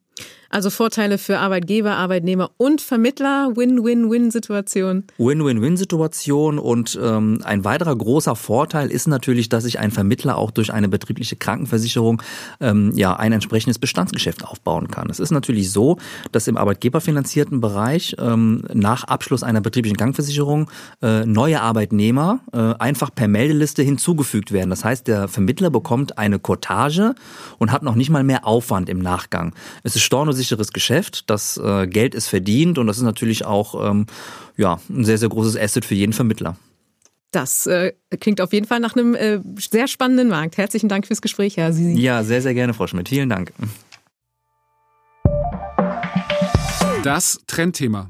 [0.51, 5.03] Also Vorteile für Arbeitgeber, Arbeitnehmer und Vermittler, Win-Win-Win-Situation.
[5.19, 10.73] Win-Win-Win-Situation und ähm, ein weiterer großer Vorteil ist natürlich, dass sich ein Vermittler auch durch
[10.73, 12.23] eine betriebliche Krankenversicherung
[12.61, 15.11] ähm, ja ein entsprechendes Bestandsgeschäft aufbauen kann.
[15.11, 15.97] Es ist natürlich so,
[16.31, 20.71] dass im arbeitgeberfinanzierten Bereich ähm, nach Abschluss einer betrieblichen Krankenversicherung
[21.03, 24.71] äh, neue Arbeitnehmer äh, einfach per Meldeliste hinzugefügt werden.
[24.71, 27.13] Das heißt, der Vermittler bekommt eine Cottage
[27.59, 29.53] und hat noch nicht mal mehr Aufwand im Nachgang.
[29.83, 31.29] Es ist Storno sicheres Geschäft.
[31.29, 34.05] Das äh, Geld ist verdient und das ist natürlich auch ähm,
[34.57, 36.57] ja, ein sehr, sehr großes Asset für jeden Vermittler.
[37.31, 40.57] Das äh, klingt auf jeden Fall nach einem äh, sehr spannenden Markt.
[40.57, 41.99] Herzlichen Dank fürs Gespräch, Herr Sisi.
[42.01, 43.09] Ja, sehr, sehr gerne, Frau Schmidt.
[43.09, 43.53] Vielen Dank.
[47.03, 48.09] Das Trendthema.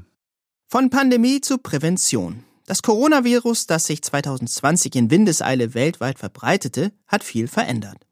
[0.68, 2.44] Von Pandemie zu Prävention.
[2.66, 8.06] Das Coronavirus, das sich 2020 in Windeseile weltweit verbreitete, hat viel verändert.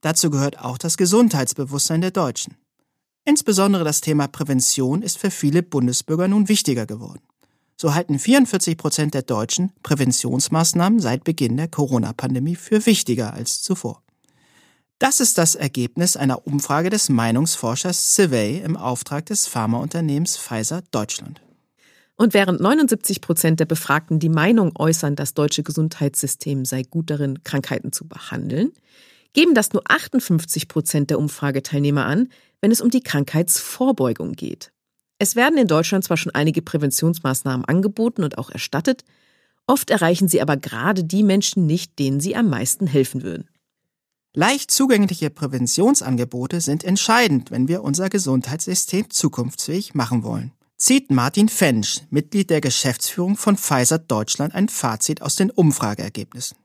[0.00, 2.56] Dazu gehört auch das Gesundheitsbewusstsein der Deutschen.
[3.30, 7.22] Insbesondere das Thema Prävention ist für viele Bundesbürger nun wichtiger geworden.
[7.76, 14.02] So halten 44 Prozent der Deutschen Präventionsmaßnahmen seit Beginn der Corona-Pandemie für wichtiger als zuvor.
[14.98, 21.40] Das ist das Ergebnis einer Umfrage des Meinungsforschers Survey im Auftrag des Pharmaunternehmens Pfizer Deutschland.
[22.16, 27.44] Und während 79 Prozent der Befragten die Meinung äußern, das deutsche Gesundheitssystem sei gut darin,
[27.44, 28.72] Krankheiten zu behandeln,
[29.32, 32.28] geben das nur 58 Prozent der Umfrageteilnehmer an,
[32.60, 34.72] wenn es um die Krankheitsvorbeugung geht.
[35.18, 39.04] Es werden in Deutschland zwar schon einige Präventionsmaßnahmen angeboten und auch erstattet,
[39.66, 43.48] oft erreichen sie aber gerade die Menschen nicht, denen sie am meisten helfen würden.
[44.32, 50.52] Leicht zugängliche Präventionsangebote sind entscheidend, wenn wir unser Gesundheitssystem zukunftsfähig machen wollen.
[50.76, 56.56] Zieht Martin Fensch, Mitglied der Geschäftsführung von Pfizer Deutschland, ein Fazit aus den Umfrageergebnissen.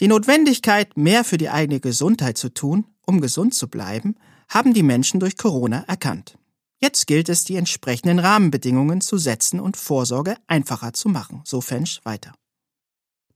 [0.00, 4.14] Die Notwendigkeit, mehr für die eigene Gesundheit zu tun, um gesund zu bleiben,
[4.48, 6.38] haben die Menschen durch Corona erkannt.
[6.80, 12.00] Jetzt gilt es, die entsprechenden Rahmenbedingungen zu setzen und Vorsorge einfacher zu machen, so Fensch
[12.04, 12.32] weiter.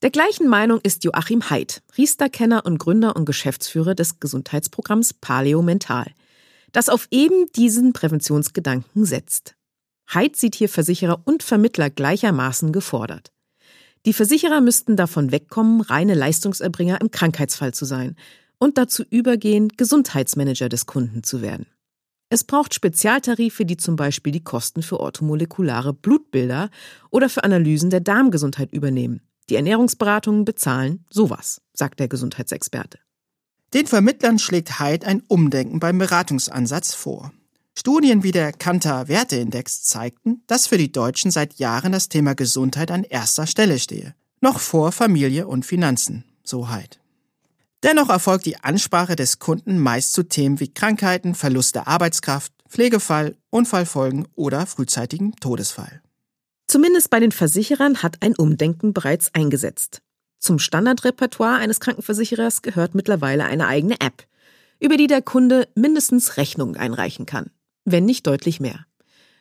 [0.00, 6.10] Der gleichen Meinung ist Joachim Haidt, Riester-Kenner und Gründer und Geschäftsführer des Gesundheitsprogramms Paleo Mental,
[6.72, 9.54] das auf eben diesen Präventionsgedanken setzt.
[10.08, 13.33] Haidt sieht hier Versicherer und Vermittler gleichermaßen gefordert.
[14.06, 18.16] Die Versicherer müssten davon wegkommen, reine Leistungserbringer im Krankheitsfall zu sein
[18.58, 21.66] und dazu übergehen, Gesundheitsmanager des Kunden zu werden.
[22.28, 26.70] Es braucht Spezialtarife, die zum Beispiel die Kosten für orthomolekulare Blutbilder
[27.10, 32.98] oder für Analysen der Darmgesundheit übernehmen, die Ernährungsberatungen bezahlen, sowas, sagt der Gesundheitsexperte.
[33.72, 37.32] Den Vermittlern schlägt Hyde ein Umdenken beim Beratungsansatz vor.
[37.76, 42.90] Studien wie der Kantar Werteindex zeigten, dass für die Deutschen seit Jahren das Thema Gesundheit
[42.90, 44.14] an erster Stelle stehe.
[44.40, 46.98] Noch vor Familie und Finanzen, so Hyde.
[47.82, 53.36] Dennoch erfolgt die Ansprache des Kunden meist zu Themen wie Krankheiten, Verlust der Arbeitskraft, Pflegefall,
[53.50, 56.00] Unfallfolgen oder frühzeitigen Todesfall.
[56.66, 60.00] Zumindest bei den Versicherern hat ein Umdenken bereits eingesetzt.
[60.38, 64.26] Zum Standardrepertoire eines Krankenversicherers gehört mittlerweile eine eigene App,
[64.80, 67.50] über die der Kunde mindestens Rechnungen einreichen kann,
[67.84, 68.86] wenn nicht deutlich mehr.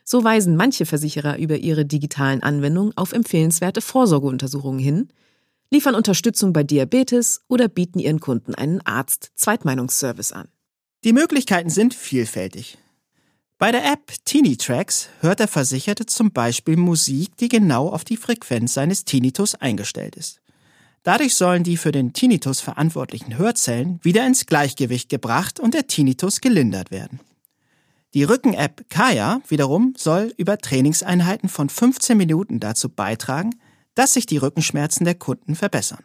[0.04, 5.10] So weisen manche Versicherer über ihre digitalen Anwendungen auf empfehlenswerte Vorsorgeuntersuchungen hin,
[5.72, 10.50] liefern Unterstützung bei Diabetes oder bieten ihren Kunden einen Arzt-Zweitmeinungsservice an.
[11.04, 12.78] Die Möglichkeiten sind vielfältig.
[13.58, 18.18] Bei der App Teeny Tracks hört der Versicherte zum Beispiel Musik, die genau auf die
[18.18, 20.42] Frequenz seines Tinnitus eingestellt ist.
[21.04, 26.40] Dadurch sollen die für den Tinnitus verantwortlichen Hörzellen wieder ins Gleichgewicht gebracht und der Tinnitus
[26.40, 27.20] gelindert werden.
[28.14, 33.56] Die Rücken-App Kaya wiederum soll über Trainingseinheiten von 15 Minuten dazu beitragen,
[33.96, 36.04] dass sich die Rückenschmerzen der Kunden verbessern.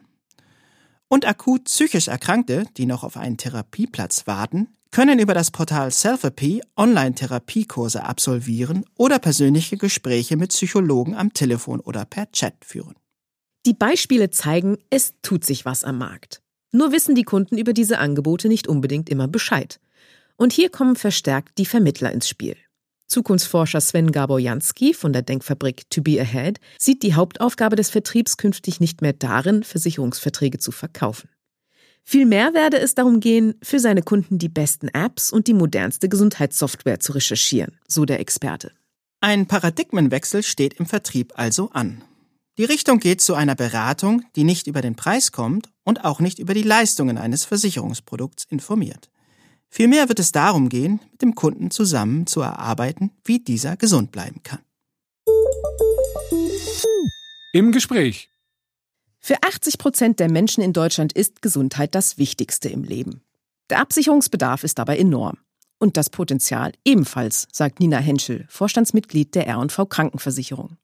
[1.08, 6.62] Und akut psychisch Erkrankte, die noch auf einen Therapieplatz warten, können über das Portal Selfapy
[6.76, 12.94] Online-Therapiekurse absolvieren oder persönliche Gespräche mit Psychologen am Telefon oder per Chat führen.
[13.66, 16.40] Die Beispiele zeigen, es tut sich was am Markt.
[16.72, 19.78] Nur wissen die Kunden über diese Angebote nicht unbedingt immer Bescheid.
[20.38, 22.56] Und hier kommen verstärkt die Vermittler ins Spiel.
[23.08, 28.80] Zukunftsforscher Sven Gabor-Jansky von der Denkfabrik To Be Ahead sieht die Hauptaufgabe des Vertriebs künftig
[28.80, 31.28] nicht mehr darin, Versicherungsverträge zu verkaufen.
[32.04, 37.00] Vielmehr werde es darum gehen, für seine Kunden die besten Apps und die modernste Gesundheitssoftware
[37.00, 38.72] zu recherchieren, so der Experte.
[39.20, 42.04] Ein Paradigmenwechsel steht im Vertrieb also an.
[42.58, 46.38] Die Richtung geht zu einer Beratung, die nicht über den Preis kommt und auch nicht
[46.38, 49.10] über die Leistungen eines Versicherungsprodukts informiert.
[49.70, 54.42] Vielmehr wird es darum gehen, mit dem Kunden zusammen zu erarbeiten, wie dieser gesund bleiben
[54.42, 54.60] kann.
[57.52, 58.30] Im Gespräch.
[59.20, 63.22] Für 80 Prozent der Menschen in Deutschland ist Gesundheit das Wichtigste im Leben.
[63.68, 65.38] Der Absicherungsbedarf ist dabei enorm.
[65.78, 70.76] Und das Potenzial ebenfalls, sagt Nina Henschel, Vorstandsmitglied der R&V Krankenversicherung.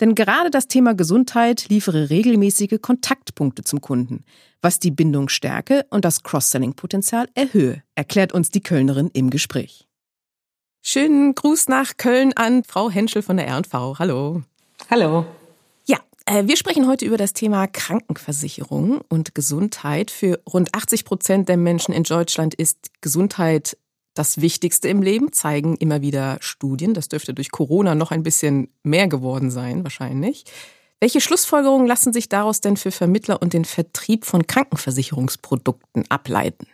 [0.00, 4.24] Denn gerade das Thema Gesundheit liefere regelmäßige Kontaktpunkte zum Kunden,
[4.60, 9.86] was die Bindung stärke und das Cross-Selling-Potenzial erhöhe, erklärt uns die Kölnerin im Gespräch.
[10.82, 13.98] Schönen Gruß nach Köln an Frau Henschel von der R&V.
[13.98, 14.42] Hallo.
[14.90, 15.26] Hallo.
[15.86, 20.10] Ja, äh, wir sprechen heute über das Thema Krankenversicherung und Gesundheit.
[20.10, 23.76] Für rund 80 Prozent der Menschen in Deutschland ist Gesundheit
[24.18, 26.94] das Wichtigste im Leben, zeigen immer wieder Studien.
[26.94, 30.44] Das dürfte durch Corona noch ein bisschen mehr geworden sein, wahrscheinlich.
[31.00, 36.66] Welche Schlussfolgerungen lassen sich daraus denn für Vermittler und den Vertrieb von Krankenversicherungsprodukten ableiten?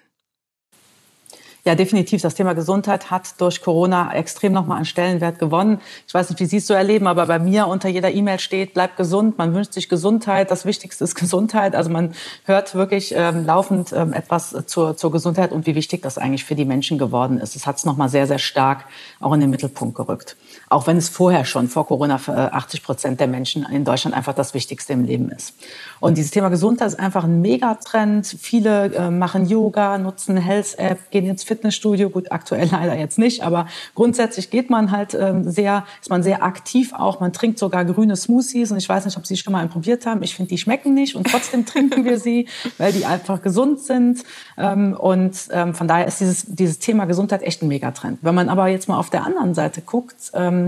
[1.64, 2.20] Ja, definitiv.
[2.22, 5.81] Das Thema Gesundheit hat durch Corona extrem nochmal an Stellenwert gewonnen.
[6.09, 8.75] Ich weiß nicht, wie Sie es so erleben, aber bei mir unter jeder E-Mail steht,
[8.75, 9.38] bleib gesund.
[9.38, 10.51] Man wünscht sich Gesundheit.
[10.51, 11.77] Das Wichtigste ist Gesundheit.
[11.77, 12.14] Also man
[12.46, 16.57] hört wirklich ähm, laufend ähm, etwas zur, zur Gesundheit und wie wichtig das eigentlich für
[16.57, 17.55] die Menschen geworden ist.
[17.55, 18.85] Es hat es nochmal sehr, sehr stark
[19.20, 20.37] auch in den Mittelpunkt gerückt.
[20.73, 24.33] Auch wenn es vorher schon, vor Corona, für 80 Prozent der Menschen in Deutschland einfach
[24.33, 25.55] das Wichtigste im Leben ist.
[26.01, 28.27] Und dieses Thema Gesundheit ist einfach ein Megatrend.
[28.27, 32.09] Viele äh, machen Yoga, nutzen Health-App, gehen ins Fitnessstudio.
[32.09, 36.43] Gut, aktuell leider jetzt nicht, aber grundsätzlich geht man halt ähm, sehr, ist man sehr
[36.43, 37.21] aktiv auch.
[37.21, 40.07] Man trinkt sogar grüne Smoothies und ich weiß nicht, ob Sie schon mal einen probiert
[40.07, 40.23] haben.
[40.23, 44.23] Ich finde, die schmecken nicht und trotzdem trinken wir sie, weil die einfach gesund sind.
[44.57, 48.21] Ähm, und ähm, von daher ist dieses, dieses Thema Gesundheit echt ein Megatrend.
[48.23, 50.62] Wenn man aber jetzt mal auf der anderen Seite guckt, ähm,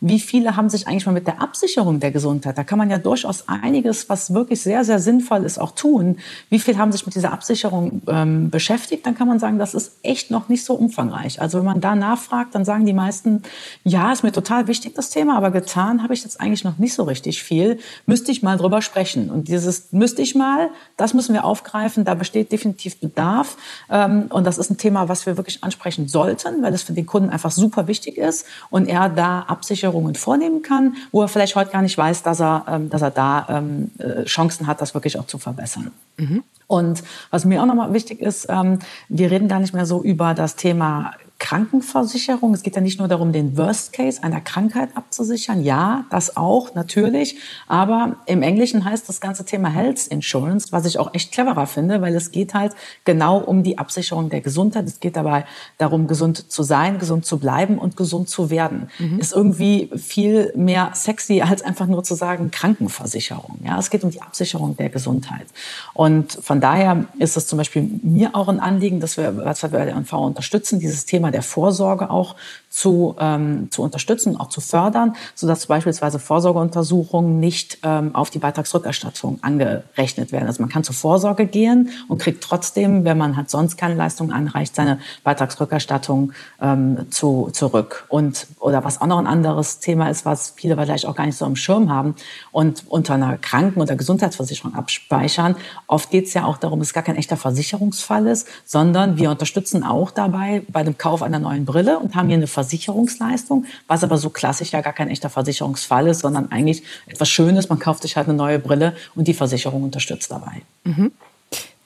[0.00, 2.98] wie viele haben sich eigentlich mal mit der Absicherung der Gesundheit, da kann man ja
[2.98, 6.18] durchaus einiges, was wirklich sehr, sehr sinnvoll ist, auch tun.
[6.50, 9.06] Wie viele haben sich mit dieser Absicherung ähm, beschäftigt?
[9.06, 11.40] Dann kann man sagen, das ist echt noch nicht so umfangreich.
[11.40, 13.42] Also wenn man da nachfragt, dann sagen die meisten,
[13.84, 16.94] ja, ist mir total wichtig das Thema, aber getan habe ich jetzt eigentlich noch nicht
[16.94, 17.78] so richtig viel.
[18.06, 19.30] Müsste ich mal drüber sprechen.
[19.30, 22.04] Und dieses müsste ich mal, das müssen wir aufgreifen.
[22.04, 23.56] Da besteht definitiv Bedarf.
[23.90, 27.06] Ähm, und das ist ein Thema, was wir wirklich ansprechen sollten, weil es für den
[27.06, 31.70] Kunden einfach super wichtig ist und er da Absicherungen vornehmen kann, wo er vielleicht heute
[31.70, 35.18] gar nicht weiß, dass er, ähm, dass er da ähm, äh, Chancen hat, das wirklich
[35.18, 35.90] auch zu verbessern.
[36.16, 36.42] Mhm.
[36.66, 40.34] Und was mir auch nochmal wichtig ist, ähm, wir reden gar nicht mehr so über
[40.34, 42.52] das Thema Krankenversicherung.
[42.52, 45.62] Es geht ja nicht nur darum, den Worst Case einer Krankheit abzusichern.
[45.62, 47.36] Ja, das auch, natürlich.
[47.68, 52.00] Aber im Englischen heißt das ganze Thema Health Insurance, was ich auch echt cleverer finde,
[52.00, 52.72] weil es geht halt
[53.04, 54.86] genau um die Absicherung der Gesundheit.
[54.86, 55.44] Es geht dabei
[55.78, 58.90] darum, gesund zu sein, gesund zu bleiben und gesund zu werden.
[58.98, 59.20] Mhm.
[59.20, 63.60] Ist irgendwie viel mehr sexy, als einfach nur zu sagen Krankenversicherung.
[63.64, 65.46] Ja, es geht um die Absicherung der Gesundheit.
[65.94, 69.68] Und von daher ist es zum Beispiel mir auch ein Anliegen, dass wir, was wir
[69.68, 72.36] bei der NV unterstützen, dieses Thema der Vorsorge auch
[72.70, 79.38] zu, ähm, zu unterstützen, auch zu fördern, sodass beispielsweise Vorsorgeuntersuchungen nicht ähm, auf die Beitragsrückerstattung
[79.42, 80.46] angerechnet werden.
[80.46, 84.32] Also man kann zur Vorsorge gehen und kriegt trotzdem, wenn man halt sonst keine Leistung
[84.32, 88.06] anreicht, seine Beitragsrückerstattung ähm, zu, zurück.
[88.08, 91.38] Und oder was auch noch ein anderes Thema ist, was viele vielleicht auch gar nicht
[91.38, 92.14] so am Schirm haben
[92.52, 95.56] und unter einer Kranken- oder Gesundheitsversicherung abspeichern.
[95.86, 99.30] Oft geht es ja auch darum, dass es gar kein echter Versicherungsfall ist, sondern wir
[99.30, 104.04] unterstützen auch dabei bei dem Kauf einer neuen Brille und haben hier eine Versicherungsleistung, was
[104.04, 107.68] aber so klassisch ja gar kein echter Versicherungsfall ist, sondern eigentlich etwas Schönes.
[107.68, 110.62] Man kauft sich halt eine neue Brille und die Versicherung unterstützt dabei.
[110.84, 111.12] Mhm.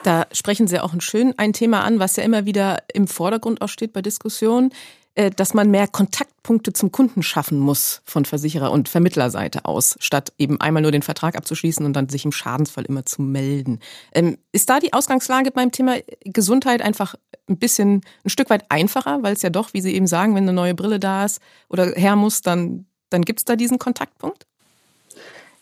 [0.02, 3.62] Da sprechen Sie auch ein schön ein Thema an, was ja immer wieder im Vordergrund
[3.62, 4.72] auch steht bei Diskussionen,
[5.14, 10.60] dass man mehr Kontaktpunkte zum Kunden schaffen muss von Versicherer- und Vermittlerseite aus, statt eben
[10.60, 13.80] einmal nur den Vertrag abzuschließen und dann sich im Schadensfall immer zu melden.
[14.14, 17.14] Ähm, ist da die Ausgangslage beim Thema Gesundheit einfach
[17.48, 20.44] ein bisschen ein Stück weit einfacher, weil es ja doch, wie Sie eben sagen, wenn
[20.44, 24.46] eine neue Brille da ist oder her muss, dann, dann gibt es da diesen Kontaktpunkt?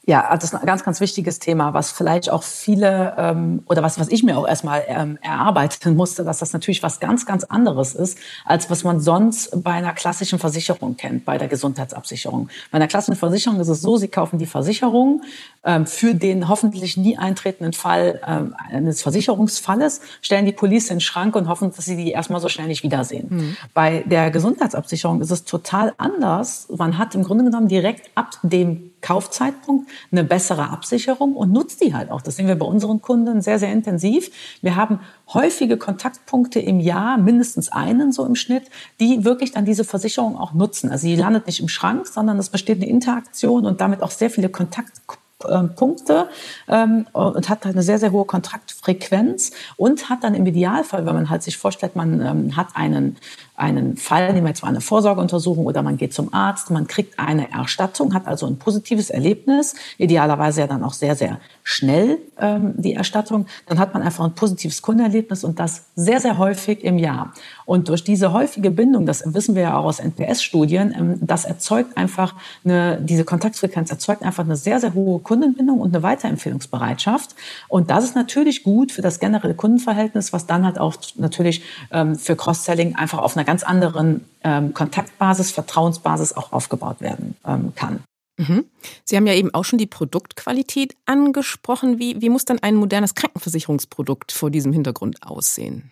[0.07, 3.83] Ja, also das ist ein ganz, ganz wichtiges Thema, was vielleicht auch viele ähm, oder
[3.83, 7.45] was, was ich mir auch erstmal ähm, erarbeiten musste, dass das natürlich was ganz, ganz
[7.45, 12.49] anderes ist, als was man sonst bei einer klassischen Versicherung kennt, bei der Gesundheitsabsicherung.
[12.71, 15.23] Bei einer klassischen Versicherung ist es so, Sie kaufen die Versicherung
[15.65, 21.01] ähm, für den hoffentlich nie eintretenden Fall ähm, eines Versicherungsfalles, stellen die Police in den
[21.01, 23.27] Schrank und hoffen, dass Sie die erstmal so schnell nicht wiedersehen.
[23.29, 23.57] Mhm.
[23.75, 26.69] Bei der Gesundheitsabsicherung ist es total anders.
[26.75, 31.95] Man hat im Grunde genommen direkt ab dem Kaufzeitpunkt eine bessere Absicherung und nutzt die
[31.95, 32.21] halt auch.
[32.21, 34.31] Das sehen wir bei unseren Kunden sehr, sehr intensiv.
[34.63, 35.01] Wir haben
[35.33, 38.65] häufige Kontaktpunkte im Jahr, mindestens einen so im Schnitt,
[38.99, 40.91] die wirklich dann diese Versicherung auch nutzen.
[40.91, 44.31] Also die landet nicht im Schrank, sondern es besteht eine Interaktion und damit auch sehr
[44.31, 46.29] viele Kontaktpunkte
[46.69, 51.15] ähm, und hat halt eine sehr, sehr hohe Kontaktfrequenz und hat dann im Idealfall, wenn
[51.15, 53.17] man halt sich vorstellt, man ähm, hat einen
[53.61, 57.19] einen Fall, nehmen wir jetzt mal eine Vorsorgeuntersuchung oder man geht zum Arzt, man kriegt
[57.19, 62.75] eine Erstattung, hat also ein positives Erlebnis, idealerweise ja dann auch sehr, sehr schnell ähm,
[62.77, 66.99] die Erstattung, dann hat man einfach ein positives Kundenerlebnis und das sehr, sehr häufig im
[66.99, 67.33] Jahr.
[67.67, 71.97] Und durch diese häufige Bindung, das wissen wir ja auch aus NPS-Studien, ähm, das erzeugt
[71.97, 77.37] einfach eine, diese Kontaktfrequenz erzeugt einfach eine sehr, sehr hohe Kundenbindung und eine Weiterempfehlungsbereitschaft.
[77.69, 82.17] Und das ist natürlich gut für das generelle Kundenverhältnis, was dann halt auch natürlich ähm,
[82.17, 88.05] für Cross-Selling einfach auf einer ganz anderen ähm, Kontaktbasis, Vertrauensbasis auch aufgebaut werden ähm, kann.
[88.39, 88.65] Mhm.
[89.03, 91.99] Sie haben ja eben auch schon die Produktqualität angesprochen.
[91.99, 95.91] Wie, wie muss dann ein modernes Krankenversicherungsprodukt vor diesem Hintergrund aussehen?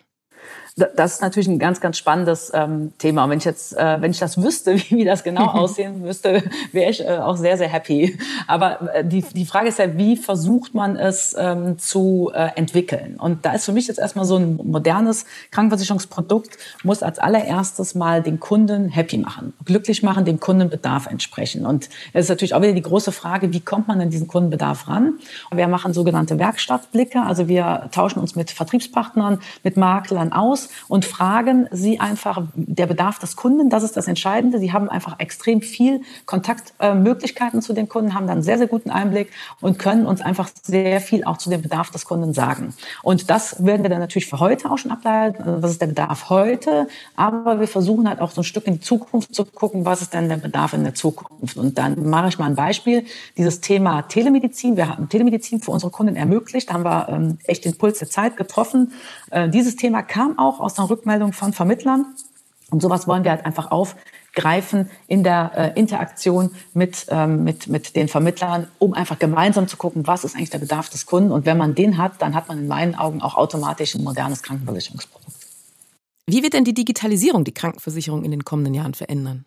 [0.95, 3.23] Das ist natürlich ein ganz, ganz spannendes ähm, Thema.
[3.23, 6.43] Und wenn ich jetzt, äh, wenn ich das wüsste, wie, wie das genau aussehen müsste,
[6.71, 8.17] wäre ich äh, auch sehr, sehr happy.
[8.47, 13.17] Aber äh, die, die Frage ist ja, wie versucht man es ähm, zu äh, entwickeln?
[13.19, 18.21] Und da ist für mich jetzt erstmal so ein modernes Krankenversicherungsprodukt, muss als allererstes mal
[18.21, 21.65] den Kunden happy machen, glücklich machen, dem Kundenbedarf entsprechen.
[21.65, 24.87] Und es ist natürlich auch wieder die große Frage, wie kommt man an diesen Kundenbedarf
[24.87, 25.19] ran?
[25.51, 31.67] Wir machen sogenannte Werkstattblicke, also wir tauschen uns mit Vertriebspartnern, mit Maklern aus und fragen
[31.71, 33.69] Sie einfach der Bedarf des Kunden.
[33.69, 34.59] Das ist das Entscheidende.
[34.59, 39.31] Sie haben einfach extrem viel Kontaktmöglichkeiten zu den Kunden, haben dann sehr, sehr guten Einblick
[39.61, 42.73] und können uns einfach sehr viel auch zu dem Bedarf des Kunden sagen.
[43.03, 45.43] Und das werden wir dann natürlich für heute auch schon ableiten.
[45.43, 46.87] Also was ist der Bedarf heute?
[47.15, 50.13] Aber wir versuchen halt auch so ein Stück in die Zukunft zu gucken, was ist
[50.13, 51.57] denn der Bedarf in der Zukunft?
[51.57, 53.05] Und dann mache ich mal ein Beispiel.
[53.37, 54.77] Dieses Thema Telemedizin.
[54.77, 56.69] Wir haben Telemedizin für unsere Kunden ermöglicht.
[56.69, 58.93] Da haben wir ähm, echt den Puls der Zeit getroffen.
[59.31, 62.05] Äh, dieses Thema kam auch auch aus einer Rückmeldung von Vermittlern.
[62.71, 67.95] Und sowas wollen wir halt einfach aufgreifen in der äh, Interaktion mit, ähm, mit, mit
[67.95, 71.31] den Vermittlern, um einfach gemeinsam zu gucken, was ist eigentlich der Bedarf des Kunden.
[71.31, 74.43] Und wenn man den hat, dann hat man in meinen Augen auch automatisch ein modernes
[74.43, 75.33] Krankenversicherungsprodukt.
[76.27, 79.45] Wie wird denn die Digitalisierung die Krankenversicherung in den kommenden Jahren verändern?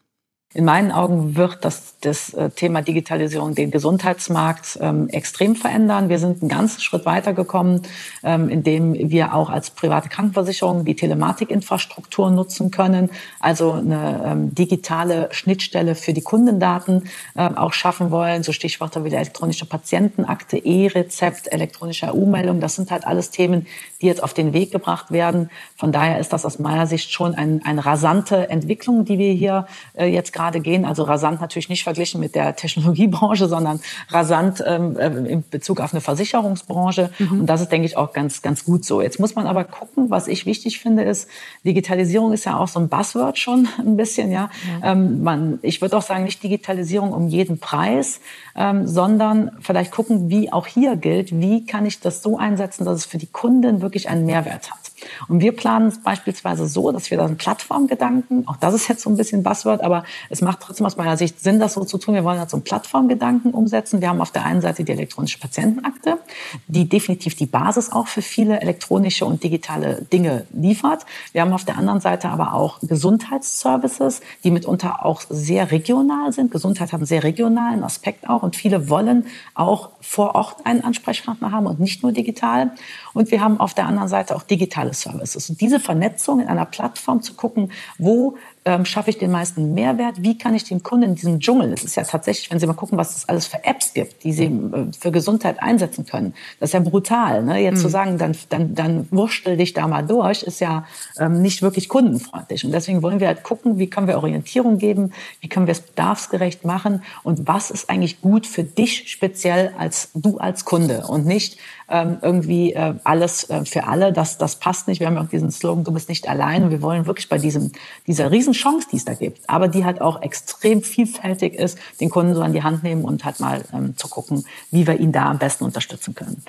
[0.54, 6.10] In meinen Augen wird das, das äh, Thema Digitalisierung den Gesundheitsmarkt ähm, extrem verändern.
[6.10, 7.82] Wir sind einen ganzen Schritt weitergekommen,
[8.22, 13.08] ähm, indem wir auch als private Krankenversicherung die Telematikinfrastruktur nutzen können,
[13.40, 18.42] also eine ähm, digitale Schnittstelle für die Kundendaten äh, auch schaffen wollen.
[18.42, 22.60] So Stichworte wie die elektronische Patientenakte, E-Rezept, elektronische EU-Meldung.
[22.60, 23.66] Das sind halt alles Themen,
[24.02, 25.48] die jetzt auf den Weg gebracht werden.
[25.78, 29.66] Von daher ist das aus meiner Sicht schon ein, eine rasante Entwicklung, die wir hier
[29.94, 30.84] äh, jetzt gerade gerade gehen.
[30.84, 35.92] Also rasant natürlich nicht verglichen mit der Technologiebranche, sondern rasant ähm, äh, in Bezug auf
[35.92, 37.10] eine Versicherungsbranche.
[37.18, 37.40] Mhm.
[37.40, 39.00] Und das ist, denke ich, auch ganz, ganz gut so.
[39.00, 41.28] Jetzt muss man aber gucken, was ich wichtig finde, ist,
[41.64, 44.50] Digitalisierung ist ja auch so ein Buzzword schon ein bisschen, ja.
[44.82, 44.92] ja.
[44.92, 48.20] Ähm, man, ich würde auch sagen, nicht Digitalisierung um jeden Preis,
[48.56, 52.96] ähm, sondern vielleicht gucken, wie auch hier gilt, wie kann ich das so einsetzen, dass
[52.96, 54.81] es für die Kunden wirklich einen Mehrwert hat.
[55.28, 59.02] Und wir planen es beispielsweise so, dass wir da einen Plattformgedanken, auch das ist jetzt
[59.02, 61.98] so ein bisschen Buzzword, aber es macht trotzdem aus meiner Sicht Sinn, das so zu
[61.98, 62.14] tun.
[62.14, 64.00] Wir wollen halt so einen Plattformgedanken umsetzen.
[64.00, 66.18] Wir haben auf der einen Seite die elektronische Patientenakte,
[66.66, 71.06] die definitiv die Basis auch für viele elektronische und digitale Dinge liefert.
[71.32, 76.50] Wir haben auf der anderen Seite aber auch Gesundheitsservices, die mitunter auch sehr regional sind.
[76.50, 81.52] Gesundheit hat einen sehr regionalen Aspekt auch und viele wollen auch vor Ort einen Ansprechpartner
[81.52, 82.72] haben und nicht nur digital.
[83.14, 85.50] Und wir haben auf der anderen Seite auch digitale Services.
[85.50, 90.22] Und diese Vernetzung in einer Plattform zu gucken, wo ähm, schaffe ich den meisten Mehrwert?
[90.22, 92.74] Wie kann ich dem Kunden in diesem Dschungel, es ist ja tatsächlich, wenn Sie mal
[92.74, 96.70] gucken, was es alles für Apps gibt, die Sie äh, für Gesundheit einsetzen können, das
[96.70, 97.42] ist ja brutal.
[97.42, 97.58] Ne?
[97.58, 97.82] Jetzt mhm.
[97.82, 100.86] zu sagen, dann, dann, dann wurschtel dich da mal durch, ist ja
[101.18, 102.64] ähm, nicht wirklich kundenfreundlich.
[102.64, 105.80] Und deswegen wollen wir halt gucken, wie können wir Orientierung geben, wie können wir es
[105.80, 111.26] bedarfsgerecht machen und was ist eigentlich gut für dich speziell als du als Kunde und
[111.26, 111.58] nicht
[111.92, 114.12] ähm, irgendwie äh, alles äh, für alle.
[114.12, 115.00] Das, das passt nicht.
[115.00, 116.64] Wir haben ja auch diesen Slogan, du bist nicht allein.
[116.64, 117.72] Und wir wollen wirklich bei diesem,
[118.06, 122.34] dieser Riesenchance, die es da gibt, aber die halt auch extrem vielfältig ist, den Kunden
[122.34, 125.30] so an die Hand nehmen und halt mal ähm, zu gucken, wie wir ihn da
[125.30, 126.42] am besten unterstützen können.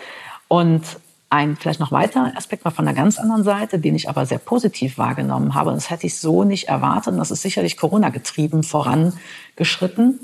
[0.48, 0.84] Und
[1.30, 4.38] ein vielleicht noch weiterer Aspekt war von einer ganz anderen Seite, den ich aber sehr
[4.38, 5.72] positiv wahrgenommen habe.
[5.72, 7.14] Und das hätte ich so nicht erwartet.
[7.14, 10.20] Und das ist sicherlich Corona getrieben vorangeschritten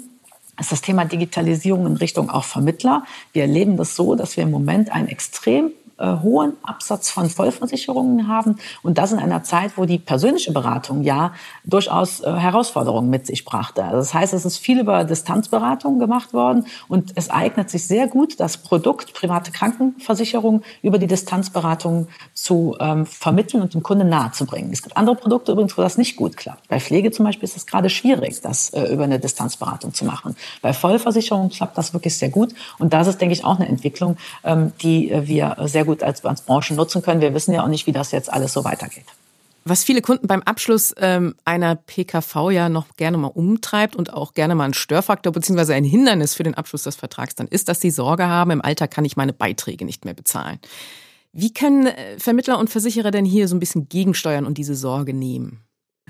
[0.59, 3.05] ist das Thema Digitalisierung in Richtung auch Vermittler.
[3.31, 8.27] Wir erleben das so, dass wir im Moment ein extrem äh, hohen Absatz von Vollversicherungen
[8.27, 11.33] haben und das in einer Zeit, wo die persönliche Beratung ja
[11.65, 13.83] durchaus äh, Herausforderungen mit sich brachte.
[13.83, 18.07] Also das heißt, es ist viel über Distanzberatung gemacht worden und es eignet sich sehr
[18.07, 24.71] gut, das Produkt private Krankenversicherung über die Distanzberatung zu ähm, vermitteln und dem Kunden nahezubringen.
[24.71, 26.67] Es gibt andere Produkte übrigens, wo das nicht gut klappt.
[26.67, 30.35] Bei Pflege zum Beispiel ist es gerade schwierig, das äh, über eine Distanzberatung zu machen.
[30.61, 34.17] Bei Vollversicherung klappt das wirklich sehr gut und das ist, denke ich, auch eine Entwicklung,
[34.43, 37.21] ähm, die äh, wir sehr gut gut als, Branchen nutzen können.
[37.21, 39.05] Wir wissen ja auch nicht, wie das jetzt alles so weitergeht.
[39.65, 44.33] Was viele Kunden beim Abschluss ähm, einer PKV ja noch gerne mal umtreibt und auch
[44.33, 45.73] gerne mal ein Störfaktor bzw.
[45.73, 48.87] ein Hindernis für den Abschluss des Vertrags dann ist, dass sie Sorge haben, im Alter
[48.87, 50.59] kann ich meine Beiträge nicht mehr bezahlen.
[51.33, 55.13] Wie können äh, Vermittler und Versicherer denn hier so ein bisschen gegensteuern und diese Sorge
[55.13, 55.61] nehmen?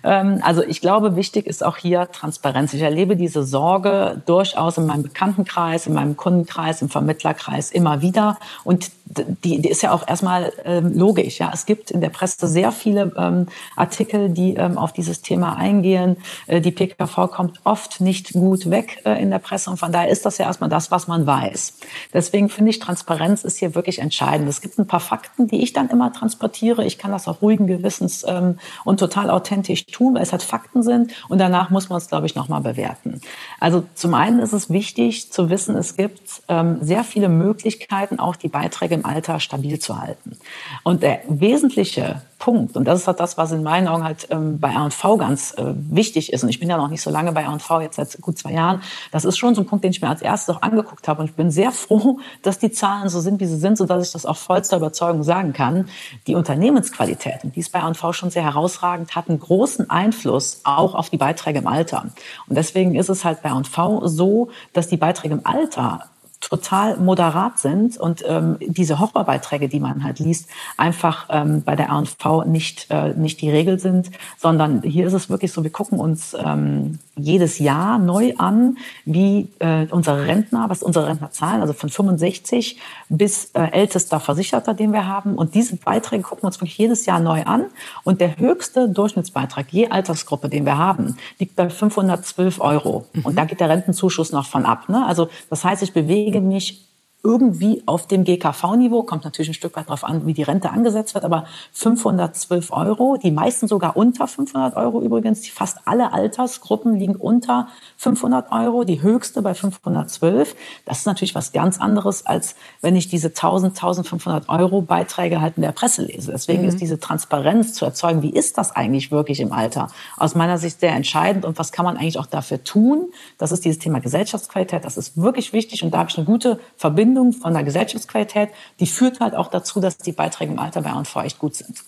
[0.03, 2.73] Ähm, also ich glaube, wichtig ist auch hier Transparenz.
[2.73, 8.37] Ich erlebe diese Sorge durchaus in meinem Bekanntenkreis, in meinem Kundenkreis, im Vermittlerkreis immer wieder.
[8.63, 11.39] Und die, die ist ja auch erstmal ähm, logisch.
[11.39, 15.57] Ja, es gibt in der Presse sehr viele ähm, Artikel, die ähm, auf dieses Thema
[15.57, 16.17] eingehen.
[16.47, 20.09] Äh, die PKV kommt oft nicht gut weg äh, in der Presse und von daher
[20.09, 21.73] ist das ja erstmal das, was man weiß.
[22.13, 24.47] Deswegen finde ich, Transparenz ist hier wirklich entscheidend.
[24.47, 26.85] Es gibt ein paar Fakten, die ich dann immer transportiere.
[26.85, 30.83] Ich kann das auch ruhigen Gewissens ähm, und total authentisch tun, weil es halt Fakten
[30.83, 33.21] sind und danach muss man es, glaube ich, nochmal bewerten.
[33.59, 38.35] Also zum einen ist es wichtig zu wissen, es gibt ähm, sehr viele Möglichkeiten, auch
[38.35, 40.37] die Beiträge im Alter stabil zu halten.
[40.83, 44.59] Und der wesentliche Punkt, und das ist halt das, was in meinen Augen halt ähm,
[44.59, 47.43] bei R&V ganz äh, wichtig ist, und ich bin ja noch nicht so lange bei
[47.43, 48.81] R&V, jetzt seit gut zwei Jahren,
[49.11, 51.21] das ist schon so ein Punkt, den ich mir als erstes auch angeguckt habe.
[51.21, 54.13] Und ich bin sehr froh, dass die Zahlen so sind, wie sie sind, sodass ich
[54.13, 55.89] das auch vollster Überzeugung sagen kann.
[56.27, 60.95] Die Unternehmensqualität, und die ist bei R&V schon sehr herausragend, hat einen großen Einfluss auch
[60.95, 62.05] auf die Beiträge im Alter.
[62.47, 66.05] Und deswegen ist es halt bei R&V so, dass die Beiträge im Alter
[66.41, 71.87] total moderat sind und ähm, diese Horrorbeiträge, die man halt liest, einfach ähm, bei der
[71.87, 75.99] R&V nicht, äh, nicht die Regel sind, sondern hier ist es wirklich so, wir gucken
[75.99, 81.73] uns ähm, jedes Jahr neu an, wie äh, unsere Rentner, was unsere Rentner zahlen, also
[81.73, 82.79] von 65
[83.09, 85.35] bis äh, ältester Versicherter, den wir haben.
[85.35, 87.65] Und diese Beiträge gucken wir uns wirklich jedes Jahr neu an.
[88.03, 93.05] Und der höchste Durchschnittsbeitrag je Altersgruppe, den wir haben, liegt bei 512 Euro.
[93.13, 93.25] Mhm.
[93.25, 94.89] Und da geht der Rentenzuschuss noch von ab.
[94.89, 95.05] Ne?
[95.05, 96.88] Also das heißt, ich bewege mich
[97.21, 101.15] irgendwie auf dem GKV-Niveau, kommt natürlich ein Stück weit darauf an, wie die Rente angesetzt
[101.15, 107.17] wird, aber 512 Euro, die meisten sogar unter 500 Euro übrigens, fast alle Altersgruppen liegen
[107.17, 107.67] unter
[107.97, 110.55] 500 Euro, die höchste bei 512.
[110.85, 115.57] Das ist natürlich was ganz anderes, als wenn ich diese 1000, 1500 Euro Beiträge halt
[115.57, 116.31] in der Presse lese.
[116.31, 116.69] Deswegen mhm.
[116.69, 120.79] ist diese Transparenz zu erzeugen, wie ist das eigentlich wirklich im Alter, aus meiner Sicht
[120.79, 123.11] sehr entscheidend und was kann man eigentlich auch dafür tun.
[123.37, 126.61] Das ist dieses Thema Gesellschaftsqualität, das ist wirklich wichtig und da habe ich eine gute
[126.77, 128.49] Verbindung Verbindung von der Gesellschaftsqualität,
[128.79, 131.83] die führt halt auch dazu, dass die Beiträge im Alter bei R&V echt gut sind.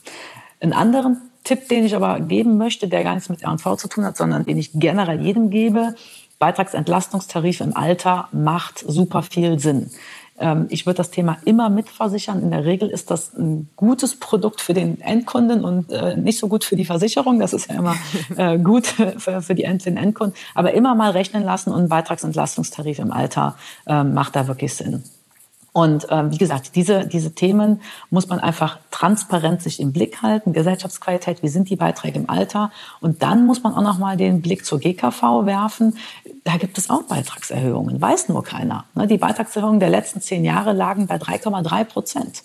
[0.59, 4.03] Einen anderen Tipp, den ich aber geben möchte, der gar nichts mit R&V zu tun
[4.03, 5.95] hat, sondern den ich generell jedem gebe,
[6.39, 9.91] Beitragsentlastungstarif im Alter macht super viel Sinn.
[10.39, 12.41] Ähm, ich würde das Thema immer mitversichern.
[12.41, 16.47] In der Regel ist das ein gutes Produkt für den Endkunden und äh, nicht so
[16.47, 17.39] gut für die Versicherung.
[17.39, 17.95] Das ist ja immer
[18.37, 20.35] äh, gut für, die den Endkunden.
[20.55, 23.55] Aber immer mal rechnen lassen und ein Beitragsentlastungstarif im Alter
[23.85, 25.03] ähm, macht da wirklich Sinn.
[25.73, 30.51] Und ähm, wie gesagt, diese, diese Themen muss man einfach transparent sich im Blick halten.
[30.51, 32.71] Gesellschaftsqualität, wie sind die Beiträge im Alter?
[32.99, 35.97] Und dann muss man auch noch mal den Blick zur GKV werfen.
[36.43, 38.83] Da gibt es auch Beitragserhöhungen, weiß nur keiner.
[38.95, 39.07] Ne?
[39.07, 42.43] Die Beitragserhöhungen der letzten zehn Jahre lagen bei 3,3 Prozent.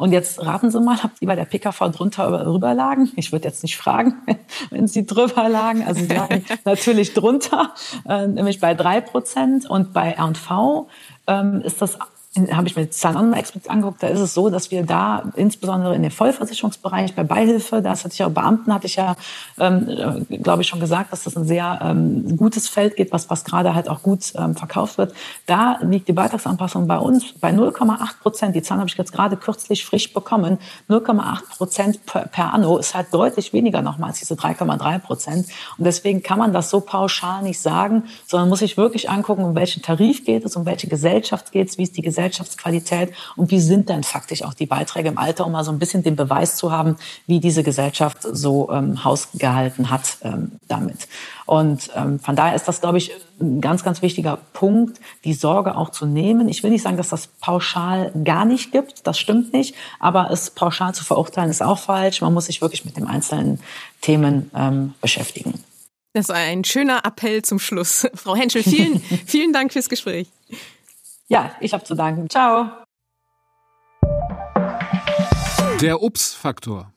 [0.00, 3.12] Und jetzt raten Sie mal, ob die bei der PKV drunter drüber lagen?
[3.16, 4.14] Ich würde jetzt nicht fragen,
[4.70, 5.84] wenn sie drüber lagen.
[5.86, 7.74] Also sie lagen natürlich drunter,
[8.08, 9.68] äh, nämlich bei drei Prozent.
[9.68, 10.88] Und bei R&V
[11.26, 11.98] ähm, ist das
[12.36, 15.32] habe ich mir Zahlen auch nochmal explizit angeguckt, da ist es so, dass wir da
[15.34, 19.16] insbesondere in dem Vollversicherungsbereich bei Beihilfe, das hatte ich ja Beamten, hatte ich ja,
[19.58, 19.88] ähm,
[20.30, 23.44] äh, glaube ich, schon gesagt, dass das ein sehr ähm, gutes Feld geht, was, was
[23.44, 25.12] gerade halt auch gut ähm, verkauft wird.
[25.46, 28.54] Da liegt die Beitragsanpassung bei uns bei 0,8 Prozent.
[28.54, 30.58] Die Zahlen habe ich jetzt gerade kürzlich frisch bekommen.
[30.88, 35.48] 0,8 Prozent per, per anno ist halt deutlich weniger nochmal als diese 3,3 Prozent.
[35.78, 39.56] Und deswegen kann man das so pauschal nicht sagen, sondern muss sich wirklich angucken, um
[39.56, 43.50] welchen Tarif geht es, um welche Gesellschaft geht es, wie ist die Gesellschaft Gesellschaftsqualität und
[43.50, 46.16] wie sind denn faktisch auch die Beiträge im Alter, um mal so ein bisschen den
[46.16, 46.96] Beweis zu haben,
[47.26, 51.08] wie diese Gesellschaft so ähm, hausgehalten hat ähm, damit.
[51.46, 55.76] Und ähm, von daher ist das, glaube ich, ein ganz, ganz wichtiger Punkt, die Sorge
[55.76, 56.48] auch zu nehmen.
[56.48, 60.50] Ich will nicht sagen, dass das pauschal gar nicht gibt, das stimmt nicht, aber es
[60.50, 62.20] pauschal zu verurteilen ist auch falsch.
[62.20, 63.60] Man muss sich wirklich mit den einzelnen
[64.02, 65.54] Themen ähm, beschäftigen.
[66.12, 68.06] Das war ein schöner Appell zum Schluss.
[68.14, 70.28] Frau Henschel, vielen, vielen Dank fürs Gespräch.
[71.30, 72.28] Ja, ich habe zu danken.
[72.28, 72.68] Ciao.
[75.80, 76.92] Der Ups-Faktor.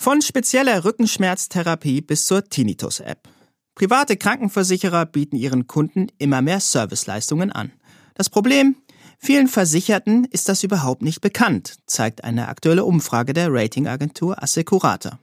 [0.00, 3.28] Von spezieller Rückenschmerztherapie bis zur Tinnitus-App.
[3.74, 7.72] Private Krankenversicherer bieten ihren Kunden immer mehr Serviceleistungen an.
[8.14, 8.76] Das Problem?
[9.18, 15.18] Vielen Versicherten ist das überhaupt nicht bekannt, zeigt eine aktuelle Umfrage der Ratingagentur Assecurata.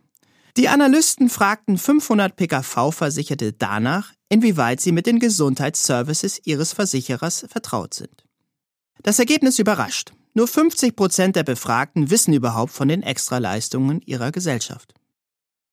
[0.57, 8.24] Die Analysten fragten 500 PKV-Versicherte danach, inwieweit sie mit den Gesundheitsservices ihres Versicherers vertraut sind.
[9.06, 10.14] Das Ergebnis überrascht.
[10.34, 14.95] Nur 50 Prozent der Befragten wissen überhaupt von den Extraleistungen ihrer Gesellschaft.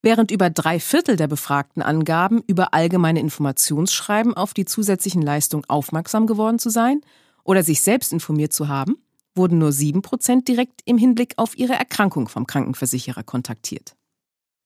[0.03, 6.27] Während über drei Viertel der Befragten angaben, über allgemeine Informationsschreiben auf die zusätzlichen Leistungen aufmerksam
[6.27, 7.01] geworden zu sein
[7.43, 9.03] oder sich selbst informiert zu haben,
[9.35, 13.97] wurden nur sieben Prozent direkt im Hinblick auf ihre Erkrankung vom Krankenversicherer kontaktiert.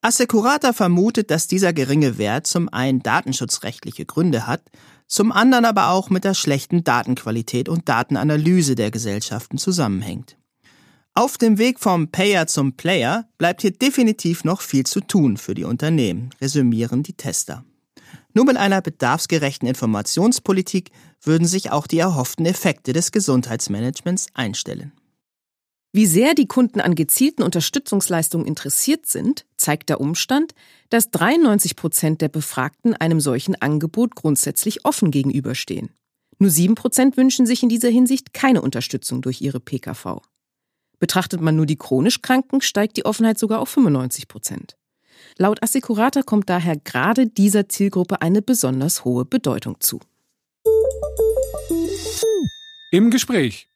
[0.02, 4.62] Assecurata vermutet, dass dieser geringe Wert zum einen datenschutzrechtliche Gründe hat,
[5.08, 10.36] zum anderen aber auch mit der schlechten Datenqualität und Datenanalyse der Gesellschaften zusammenhängt.
[11.14, 15.54] Auf dem Weg vom Payer zum Player bleibt hier definitiv noch viel zu tun für
[15.54, 17.64] die Unternehmen, resümieren die Tester.
[18.34, 20.90] Nur mit einer bedarfsgerechten Informationspolitik
[21.22, 24.92] würden sich auch die erhofften Effekte des Gesundheitsmanagements einstellen.
[25.96, 30.52] Wie sehr die Kunden an gezielten Unterstützungsleistungen interessiert sind, zeigt der Umstand,
[30.90, 35.88] dass 93 Prozent der Befragten einem solchen Angebot grundsätzlich offen gegenüberstehen.
[36.38, 40.20] Nur 7 Prozent wünschen sich in dieser Hinsicht keine Unterstützung durch ihre PKV.
[40.98, 44.76] Betrachtet man nur die chronisch Kranken, steigt die Offenheit sogar auf 95 Prozent.
[45.38, 50.00] Laut Assecurata kommt daher gerade dieser Zielgruppe eine besonders hohe Bedeutung zu.
[52.90, 53.70] Im Gespräch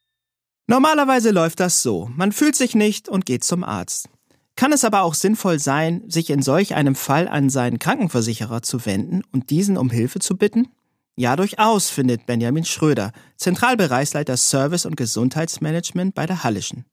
[0.71, 2.09] Normalerweise läuft das so.
[2.15, 4.09] Man fühlt sich nicht und geht zum Arzt.
[4.55, 8.87] Kann es aber auch sinnvoll sein, sich in solch einem Fall an seinen Krankenversicherer zu
[8.87, 10.69] wenden und diesen um Hilfe zu bitten?
[11.17, 16.85] Ja, durchaus, findet Benjamin Schröder, Zentralbereichsleiter Service und Gesundheitsmanagement bei der Hallischen.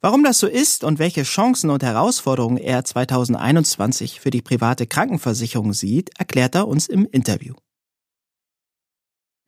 [0.00, 5.74] Warum das so ist und welche Chancen und Herausforderungen er 2021 für die private Krankenversicherung
[5.74, 7.52] sieht, erklärt er uns im Interview.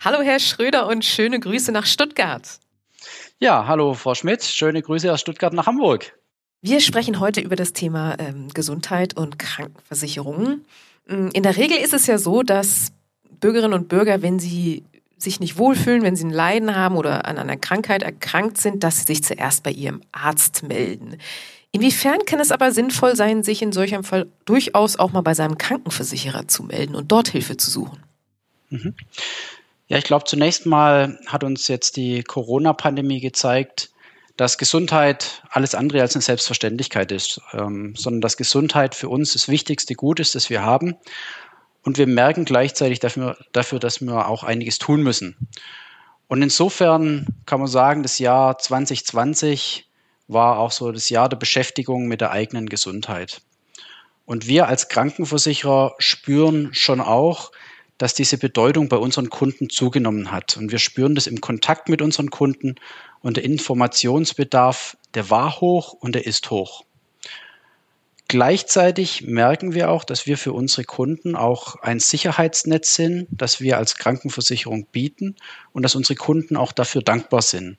[0.03, 2.61] Hallo Herr Schröder und schöne Grüße nach Stuttgart.
[3.41, 6.17] Ja, hallo Frau Schmidt, schöne Grüße aus Stuttgart nach Hamburg.
[6.63, 10.61] Wir sprechen heute über das Thema ähm, Gesundheit und Krankenversicherung.
[11.07, 12.93] Mm, in der Regel ist es ja so, dass
[13.41, 14.85] Bürgerinnen und Bürger, wenn sie
[15.19, 19.01] sich nicht wohlfühlen, wenn sie ein Leiden haben oder an einer Krankheit erkrankt sind, dass
[19.01, 21.19] sie sich zuerst bei ihrem Arzt melden.
[21.73, 25.59] Inwiefern kann es aber sinnvoll sein, sich in solchem Fall durchaus auch mal bei seinem
[25.59, 27.99] Krankenversicherer zu melden und dort Hilfe zu suchen?
[28.71, 28.95] Mhm.
[29.87, 33.91] Ja, ich glaube, zunächst mal hat uns jetzt die Corona-Pandemie gezeigt,
[34.37, 39.49] dass Gesundheit alles andere als eine Selbstverständlichkeit ist, ähm, sondern dass Gesundheit für uns das
[39.49, 40.97] wichtigste Gut ist, das wir haben.
[41.83, 45.37] Und wir merken gleichzeitig dafür, dafür, dass wir auch einiges tun müssen.
[46.27, 49.87] Und insofern kann man sagen, das Jahr 2020
[50.27, 53.43] war auch so das Jahr der Beschäftigung mit der eigenen Gesundheit.
[54.25, 57.53] Und wir als Krankenversicherer spüren schon auch,
[57.99, 60.57] dass diese Bedeutung bei unseren Kunden zugenommen hat.
[60.57, 62.75] Und wir spüren das im Kontakt mit unseren Kunden
[63.21, 66.85] und der Informationsbedarf, der war hoch und der ist hoch.
[68.27, 73.77] Gleichzeitig merken wir auch, dass wir für unsere Kunden auch ein Sicherheitsnetz sind, das wir
[73.77, 75.37] als Krankenversicherung bieten
[75.73, 77.77] und dass unsere Kunden auch dafür dankbar sind.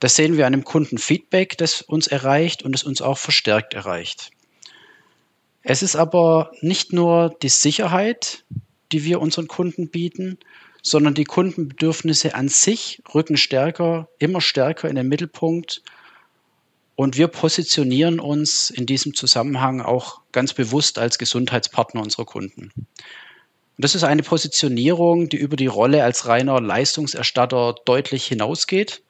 [0.00, 4.30] Das sehen wir an dem Kundenfeedback, das uns erreicht und das uns auch verstärkt erreicht.
[5.62, 8.44] Es ist aber nicht nur die Sicherheit,
[8.92, 10.38] die wir unseren Kunden bieten,
[10.82, 15.82] sondern die Kundenbedürfnisse an sich rücken stärker, immer stärker in den Mittelpunkt.
[16.94, 22.72] Und wir positionieren uns in diesem Zusammenhang auch ganz bewusst als Gesundheitspartner unserer Kunden.
[22.76, 29.02] Und das ist eine Positionierung, die über die Rolle als reiner Leistungserstatter deutlich hinausgeht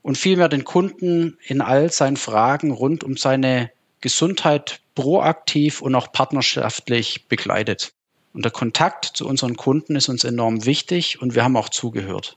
[0.00, 3.70] und vielmehr den Kunden in all seinen Fragen rund um seine
[4.00, 7.92] Gesundheit proaktiv und auch partnerschaftlich begleitet.
[8.34, 12.36] Und der Kontakt zu unseren Kunden ist uns enorm wichtig und wir haben auch zugehört.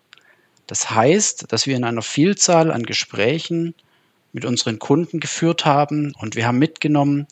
[0.67, 3.73] Das heißt, dass wir in einer Vielzahl an Gesprächen
[4.31, 7.25] mit unseren Kunden geführt haben und wir haben mitgenommen,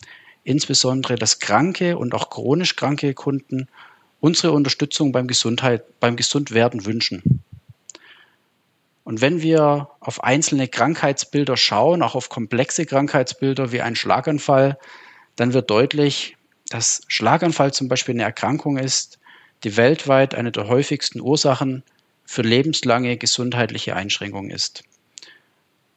[0.44, 3.68] insbesondere dass kranke und auch chronisch kranke Kunden
[4.20, 7.44] unsere Unterstützung beim Gesundheit, beim Gesundwerden wünschen.
[9.04, 14.80] Und wenn wir auf einzelne Krankheitsbilder schauen, auch auf komplexe Krankheitsbilder wie ein Schlaganfall,
[15.36, 16.35] dann wird deutlich,
[16.70, 19.20] dass Schlaganfall zum Beispiel eine Erkrankung ist,
[19.64, 21.84] die weltweit eine der häufigsten Ursachen
[22.26, 24.84] für lebenslange gesundheitliche Einschränkungen ist.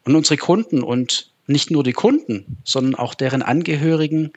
[0.05, 4.31] Und unsere Kunden und nicht nur die Kunden, sondern auch deren Angehörigen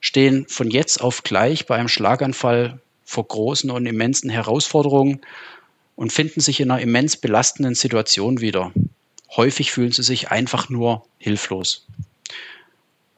[0.00, 5.20] stehen von jetzt auf gleich bei einem Schlaganfall vor großen und immensen Herausforderungen
[5.96, 8.72] und finden sich in einer immens belastenden Situation wieder.
[9.36, 11.86] Häufig fühlen sie sich einfach nur hilflos.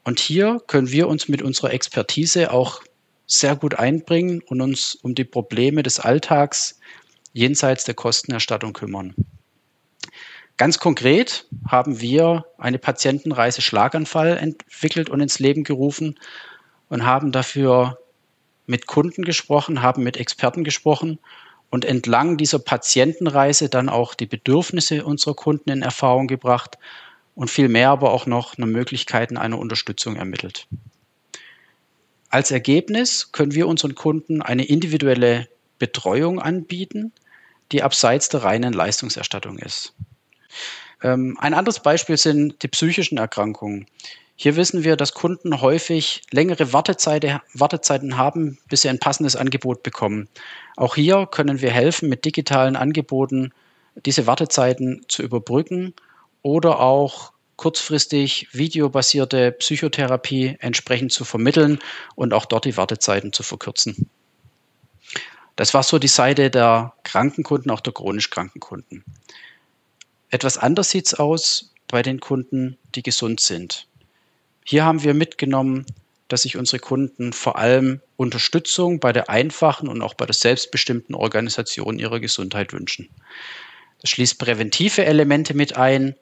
[0.04, 2.82] Und hier können wir uns mit unserer Expertise auch
[3.26, 6.80] sehr gut einbringen und uns um die Probleme des Alltags
[7.32, 9.14] jenseits der Kostenerstattung kümmern.
[10.56, 16.18] Ganz konkret haben wir eine Patientenreise Schlaganfall entwickelt und ins Leben gerufen
[16.88, 17.98] und haben dafür
[18.66, 21.18] mit Kunden gesprochen, haben mit Experten gesprochen
[21.70, 26.76] und entlang dieser Patientenreise dann auch die Bedürfnisse unserer Kunden in Erfahrung gebracht
[27.34, 30.66] und vielmehr aber auch noch eine Möglichkeiten einer Unterstützung ermittelt.
[32.28, 37.12] Als Ergebnis können wir unseren Kunden eine individuelle Betreuung anbieten,
[37.72, 39.94] die abseits der reinen Leistungserstattung ist.
[41.02, 43.86] Ähm, ein anderes Beispiel sind die psychischen Erkrankungen.
[44.36, 50.28] Hier wissen wir, dass Kunden häufig längere Wartezeiten haben, bis sie ein passendes Angebot bekommen.
[50.76, 53.52] Auch hier können wir helfen, mit digitalen Angeboten
[54.06, 55.94] diese Wartezeiten zu überbrücken
[56.42, 61.78] oder auch kurzfristig videobasierte Psychotherapie entsprechend zu vermitteln
[62.16, 64.08] und auch dort die Wartezeiten zu verkürzen.
[65.56, 69.04] Das war so die Seite der Krankenkunden, auch der chronisch kranken Kunden.
[70.30, 73.86] Etwas anders sieht es aus bei den Kunden, die gesund sind.
[74.64, 75.84] Hier haben wir mitgenommen,
[76.28, 81.14] dass sich unsere Kunden vor allem Unterstützung bei der einfachen und auch bei der selbstbestimmten
[81.14, 83.10] Organisation ihrer Gesundheit wünschen.
[84.00, 86.16] Das schließt präventive Elemente mit ein,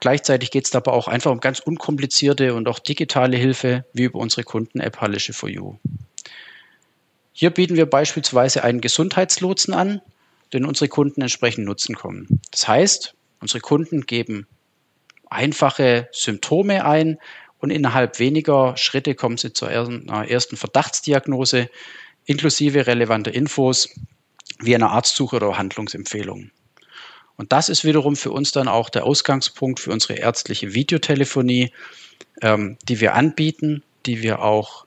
[0.00, 4.18] Gleichzeitig geht es aber auch einfach um ganz unkomplizierte und auch digitale Hilfe, wie über
[4.18, 5.76] unsere Kunden-App Hallische for You.
[7.32, 10.00] Hier bieten wir beispielsweise einen Gesundheitslotsen an,
[10.52, 12.40] den unsere Kunden entsprechend nutzen können.
[12.50, 14.46] Das heißt, unsere Kunden geben
[15.28, 17.18] einfache Symptome ein
[17.58, 21.68] und innerhalb weniger Schritte kommen sie zur ersten Verdachtsdiagnose
[22.26, 23.88] inklusive relevanter Infos
[24.60, 26.50] wie einer Arztsuche oder Handlungsempfehlung.
[27.36, 31.72] Und das ist wiederum für uns dann auch der Ausgangspunkt für unsere ärztliche Videotelefonie,
[32.42, 34.86] ähm, die wir anbieten, die wir auch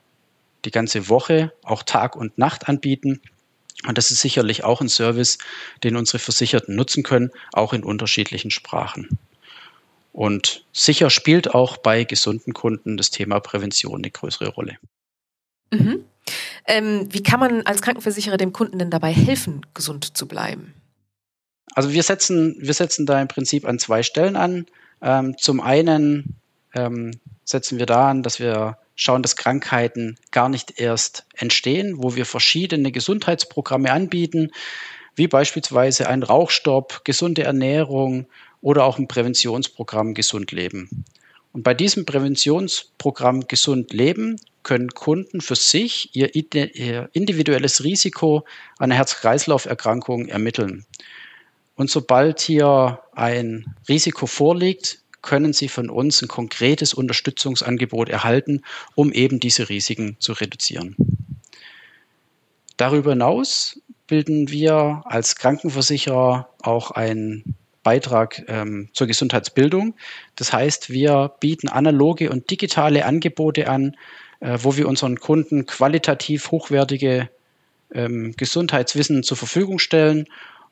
[0.64, 3.20] die ganze Woche, auch Tag und Nacht anbieten.
[3.86, 5.38] Und das ist sicherlich auch ein Service,
[5.84, 9.18] den unsere Versicherten nutzen können, auch in unterschiedlichen Sprachen.
[10.12, 14.76] Und sicher spielt auch bei gesunden Kunden das Thema Prävention eine größere Rolle.
[15.70, 16.04] Mhm.
[16.66, 20.74] Ähm, wie kann man als Krankenversicherer dem Kunden denn dabei helfen, gesund zu bleiben?
[21.74, 24.66] Also wir setzen, wir setzen da im Prinzip an zwei Stellen an.
[25.02, 26.36] Ähm, zum einen
[26.74, 27.12] ähm,
[27.44, 32.26] setzen wir da an, dass wir schauen, dass Krankheiten gar nicht erst entstehen, wo wir
[32.26, 34.50] verschiedene Gesundheitsprogramme anbieten,
[35.14, 38.26] wie beispielsweise ein Rauchstopp, gesunde Ernährung
[38.60, 41.04] oder auch ein Präventionsprogramm Gesund Leben.
[41.52, 48.44] Und bei diesem Präventionsprogramm Gesund Leben können Kunden für sich ihr individuelles Risiko
[48.78, 50.84] einer Herz-Kreislauf-Erkrankung ermitteln.
[51.80, 58.60] Und sobald hier ein Risiko vorliegt, können Sie von uns ein konkretes Unterstützungsangebot erhalten,
[58.94, 60.94] um eben diese Risiken zu reduzieren.
[62.76, 69.94] Darüber hinaus bilden wir als Krankenversicherer auch einen Beitrag ähm, zur Gesundheitsbildung.
[70.36, 73.96] Das heißt, wir bieten analoge und digitale Angebote an,
[74.40, 77.30] äh, wo wir unseren Kunden qualitativ hochwertige
[77.94, 80.26] ähm, Gesundheitswissen zur Verfügung stellen.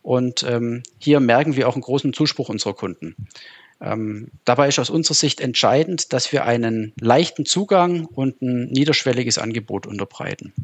[0.09, 3.15] Und ähm, hier merken wir auch einen großen Zuspruch unserer Kunden.
[3.79, 9.37] Ähm, dabei ist aus unserer Sicht entscheidend, dass wir einen leichten Zugang und ein niederschwelliges
[9.37, 10.55] Angebot unterbreiten.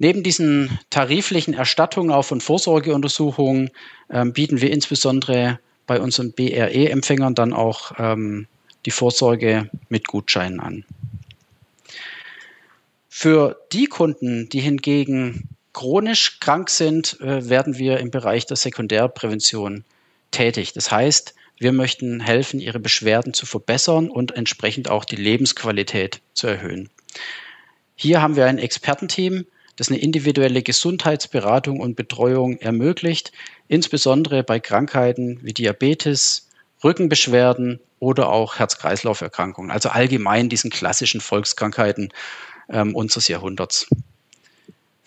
[0.00, 3.70] Neben diesen tariflichen Erstattungen auch von Vorsorgeuntersuchungen
[4.10, 8.48] ähm, bieten wir insbesondere bei unseren BRE-Empfängern dann auch ähm,
[8.86, 10.84] die Vorsorge mit Gutscheinen an.
[13.08, 19.84] Für die Kunden, die hingegen chronisch krank sind, äh, werden wir im Bereich der Sekundärprävention
[20.30, 20.72] tätig.
[20.72, 26.46] Das heißt, wir möchten helfen, ihre Beschwerden zu verbessern und entsprechend auch die Lebensqualität zu
[26.46, 26.88] erhöhen.
[27.96, 29.44] Hier haben wir ein Expertenteam,
[29.76, 33.32] das eine individuelle Gesundheitsberatung und Betreuung ermöglicht,
[33.68, 36.48] insbesondere bei Krankheiten wie Diabetes,
[36.82, 42.10] Rückenbeschwerden oder auch Herz-Kreislauf-Erkrankungen, also allgemein diesen klassischen Volkskrankheiten
[42.70, 43.86] ähm, unseres Jahrhunderts.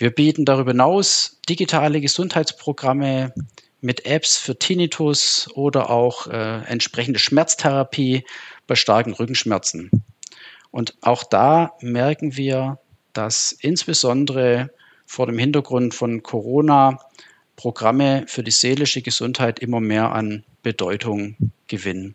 [0.04, 3.34] Wir bieten darüber hinaus digitale Gesundheitsprogramme
[3.80, 8.26] mit Apps für Tinnitus oder auch äh, entsprechende Schmerztherapie
[8.68, 10.04] bei starken Rückenschmerzen.
[10.72, 12.80] Und auch da merken wir,
[13.14, 14.72] dass insbesondere
[15.06, 17.00] vor dem Hintergrund von Corona
[17.56, 21.38] Programme für die seelische Gesundheit immer mehr an Bedeutung
[21.68, 22.14] gewinnen.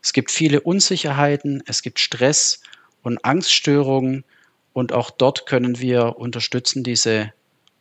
[0.00, 2.60] Es gibt viele Unsicherheiten, es gibt Stress
[3.02, 4.22] und Angststörungen
[4.76, 7.32] und auch dort können wir unterstützen, diese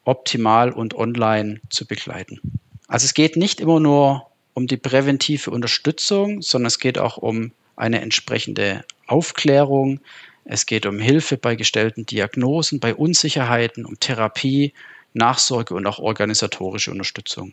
[0.05, 2.39] optimal und online zu begleiten.
[2.87, 7.51] Also es geht nicht immer nur um die präventive Unterstützung, sondern es geht auch um
[7.75, 9.99] eine entsprechende Aufklärung,
[10.45, 14.71] es geht um Hilfe bei gestellten Diagnosen, bei Unsicherheiten, um Therapie,
[15.11, 17.51] Nachsorge und auch organisatorische Unterstützung.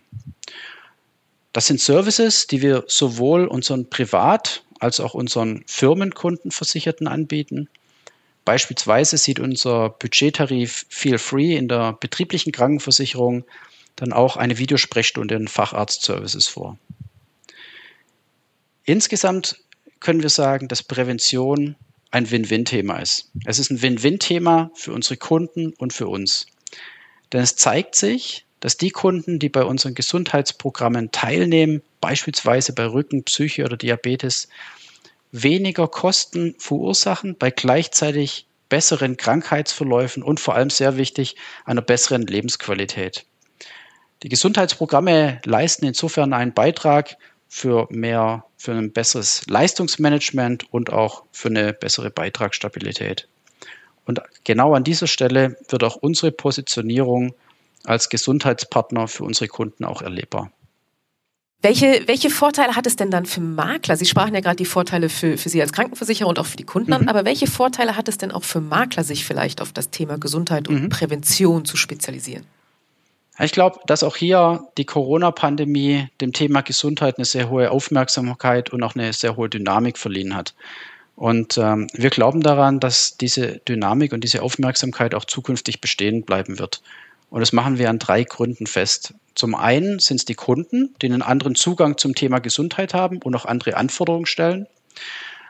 [1.52, 7.68] Das sind Services, die wir sowohl unseren Privat- als auch unseren Firmenkundenversicherten anbieten.
[8.44, 13.44] Beispielsweise sieht unser Budgettarif Feel Free in der betrieblichen Krankenversicherung
[13.96, 16.78] dann auch eine Videosprechstunde in Facharztservices vor.
[18.84, 19.56] Insgesamt
[20.00, 21.76] können wir sagen, dass Prävention
[22.10, 23.30] ein Win-Win-Thema ist.
[23.44, 26.46] Es ist ein Win-Win-Thema für unsere Kunden und für uns.
[27.32, 33.24] Denn es zeigt sich, dass die Kunden, die bei unseren Gesundheitsprogrammen teilnehmen, beispielsweise bei Rücken,
[33.24, 34.48] Psyche oder Diabetes,
[35.32, 43.26] weniger Kosten verursachen bei gleichzeitig besseren Krankheitsverläufen und vor allem sehr wichtig, einer besseren Lebensqualität.
[44.22, 47.16] Die Gesundheitsprogramme leisten insofern einen Beitrag
[47.48, 53.28] für mehr, für ein besseres Leistungsmanagement und auch für eine bessere Beitragsstabilität.
[54.06, 57.34] Und genau an dieser Stelle wird auch unsere Positionierung
[57.84, 60.50] als Gesundheitspartner für unsere Kunden auch erlebbar.
[61.62, 63.96] Welche, welche Vorteile hat es denn dann für Makler?
[63.96, 66.64] Sie sprachen ja gerade die Vorteile für, für Sie als Krankenversicherer und auch für die
[66.64, 66.96] Kunden mhm.
[66.96, 70.18] an, aber welche Vorteile hat es denn auch für Makler, sich vielleicht auf das Thema
[70.18, 70.88] Gesundheit und mhm.
[70.88, 72.44] Prävention zu spezialisieren?
[73.38, 78.82] Ich glaube, dass auch hier die Corona-Pandemie dem Thema Gesundheit eine sehr hohe Aufmerksamkeit und
[78.82, 80.54] auch eine sehr hohe Dynamik verliehen hat.
[81.14, 86.58] Und ähm, wir glauben daran, dass diese Dynamik und diese Aufmerksamkeit auch zukünftig bestehen bleiben
[86.58, 86.82] wird.
[87.30, 89.14] Und das machen wir an drei Gründen fest.
[89.34, 93.34] Zum einen sind es die Kunden, die einen anderen Zugang zum Thema Gesundheit haben und
[93.34, 94.66] auch andere Anforderungen stellen.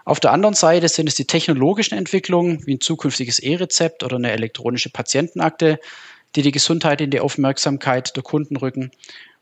[0.05, 4.33] Auf der anderen Seite sind es die technologischen Entwicklungen, wie ein zukünftiges E-Rezept oder eine
[4.33, 5.79] elektronische Patientenakte,
[6.35, 8.91] die die Gesundheit in die Aufmerksamkeit der Kunden rücken.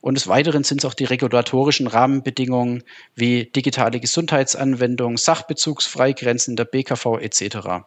[0.00, 2.84] Und des Weiteren sind es auch die regulatorischen Rahmenbedingungen
[3.14, 7.84] wie digitale Gesundheitsanwendungen, Sachbezugsfreigrenzen der BKV etc.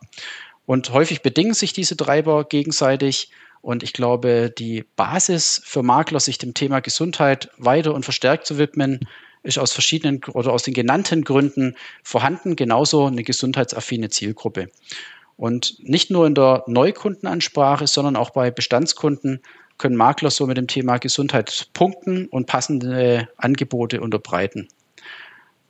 [0.65, 3.29] Und häufig bedingen sich diese Treiber gegenseitig.
[3.63, 8.57] Und ich glaube, die Basis für Makler, sich dem Thema Gesundheit weiter und verstärkt zu
[8.57, 8.99] widmen,
[9.41, 14.69] ist aus verschiedenen oder aus den genannten Gründen vorhanden, genauso eine gesundheitsaffine Zielgruppe.
[15.37, 19.41] Und nicht nur in der Neukundenansprache, sondern auch bei Bestandskunden
[19.77, 24.67] können Makler so mit dem Thema Gesundheit punkten und passende Angebote unterbreiten.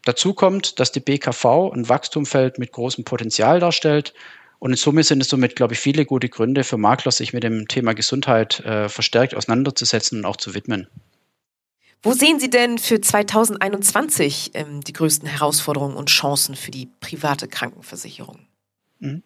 [0.03, 4.15] Dazu kommt, dass die BKV ein Wachstumfeld mit großem Potenzial darstellt.
[4.63, 7.43] Und in Summe sind es somit, glaube ich, viele gute Gründe für Makler, sich mit
[7.43, 10.87] dem Thema Gesundheit äh, verstärkt auseinanderzusetzen und auch zu widmen.
[12.01, 17.49] Wo sehen Sie denn für 2021 ähm, die größten Herausforderungen und Chancen für die private
[17.49, 18.47] Krankenversicherung?
[18.99, 19.23] Mhm.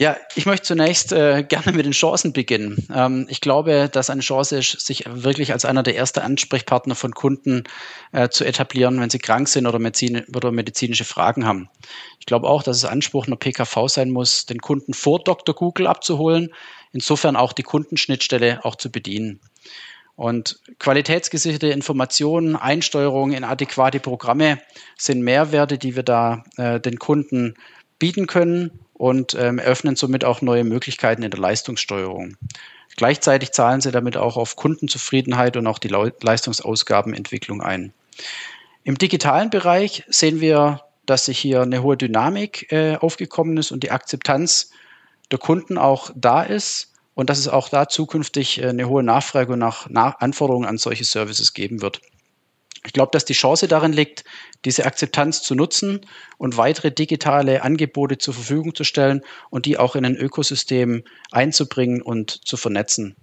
[0.00, 2.86] Ja, ich möchte zunächst äh, gerne mit den Chancen beginnen.
[2.94, 7.12] Ähm, ich glaube, dass eine Chance ist, sich wirklich als einer der ersten Ansprechpartner von
[7.12, 7.64] Kunden
[8.12, 11.68] äh, zu etablieren, wenn sie krank sind oder, Medizin oder medizinische Fragen haben.
[12.20, 15.52] Ich glaube auch, dass es Anspruch einer PKV sein muss, den Kunden vor Dr.
[15.52, 16.54] Google abzuholen,
[16.92, 19.40] insofern auch die Kundenschnittstelle auch zu bedienen.
[20.14, 24.60] Und qualitätsgesicherte Informationen, Einsteuerungen in adäquate Programme
[24.96, 27.56] sind Mehrwerte, die wir da äh, den Kunden
[27.98, 32.36] bieten können und ähm, eröffnen somit auch neue Möglichkeiten in der Leistungssteuerung.
[32.96, 37.92] Gleichzeitig zahlen sie damit auch auf Kundenzufriedenheit und auch die Leistungsausgabenentwicklung ein.
[38.82, 43.82] Im digitalen Bereich sehen wir, dass sich hier eine hohe Dynamik äh, aufgekommen ist und
[43.82, 44.70] die Akzeptanz
[45.30, 49.56] der Kunden auch da ist und dass es auch da zukünftig äh, eine hohe Nachfrage
[49.56, 52.00] nach, nach Anforderungen an solche Services geben wird.
[52.88, 54.24] Ich glaube, dass die Chance darin liegt,
[54.64, 56.00] diese Akzeptanz zu nutzen
[56.38, 59.20] und weitere digitale Angebote zur Verfügung zu stellen
[59.50, 63.14] und die auch in ein Ökosystem einzubringen und zu vernetzen.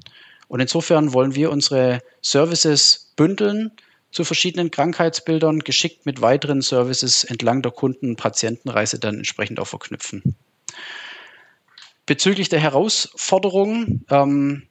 [0.47, 3.71] Und insofern wollen wir unsere Services bündeln
[4.11, 10.35] zu verschiedenen Krankheitsbildern, geschickt mit weiteren Services entlang der Kunden-Patientenreise dann entsprechend auch verknüpfen.
[12.05, 14.67] Bezüglich der Herausforderungen ähm,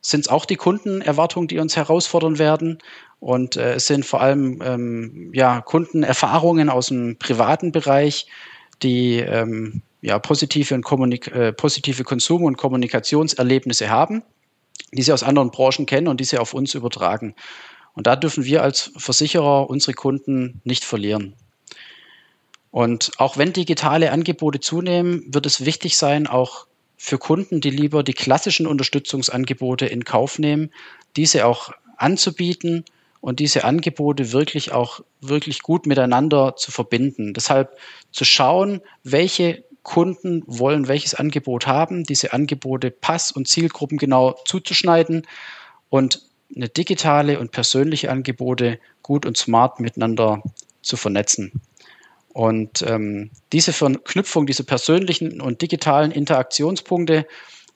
[0.00, 2.78] sind es auch die Kundenerwartungen, die uns herausfordern werden.
[3.20, 8.26] Und äh, es sind vor allem ähm, ja, Kundenerfahrungen aus dem privaten Bereich,
[8.82, 14.22] die ähm, ja, positive, und Kommunik äh, positive Konsum- und Kommunikationserlebnisse haben,
[14.92, 17.34] die sie aus anderen Branchen kennen und die sie auf uns übertragen.
[17.92, 21.34] Und da dürfen wir als Versicherer unsere Kunden nicht verlieren.
[22.70, 26.66] Und auch wenn digitale Angebote zunehmen, wird es wichtig sein, auch
[26.96, 30.70] für Kunden, die lieber die klassischen Unterstützungsangebote in Kauf nehmen,
[31.16, 32.84] diese auch anzubieten
[33.20, 37.34] und diese Angebote wirklich auch wirklich gut miteinander zu verbinden.
[37.34, 37.78] Deshalb
[38.12, 45.26] zu schauen, welche Kunden wollen welches Angebot haben, diese Angebote pass- und Zielgruppen genau zuzuschneiden
[45.88, 46.22] und
[46.54, 50.42] eine digitale und persönliche Angebote gut und smart miteinander
[50.82, 51.60] zu vernetzen.
[52.32, 57.26] Und ähm, diese Verknüpfung, diese persönlichen und digitalen Interaktionspunkte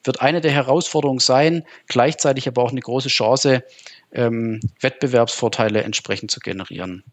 [0.03, 3.63] wird eine der Herausforderungen sein, gleichzeitig aber auch eine große Chance,
[4.11, 7.03] ähm, Wettbewerbsvorteile entsprechend zu generieren.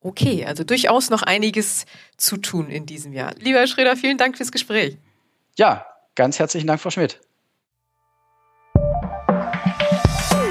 [0.00, 1.86] Okay, also durchaus noch einiges
[2.16, 3.34] zu tun in diesem Jahr.
[3.38, 4.98] Lieber Herr Schröder, vielen Dank fürs Gespräch.
[5.56, 7.20] Ja, ganz herzlichen Dank, Frau Schmidt.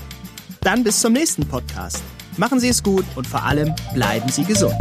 [0.62, 2.02] Dann bis zum nächsten Podcast.
[2.38, 4.76] Machen Sie es gut und vor allem bleiben Sie gesund.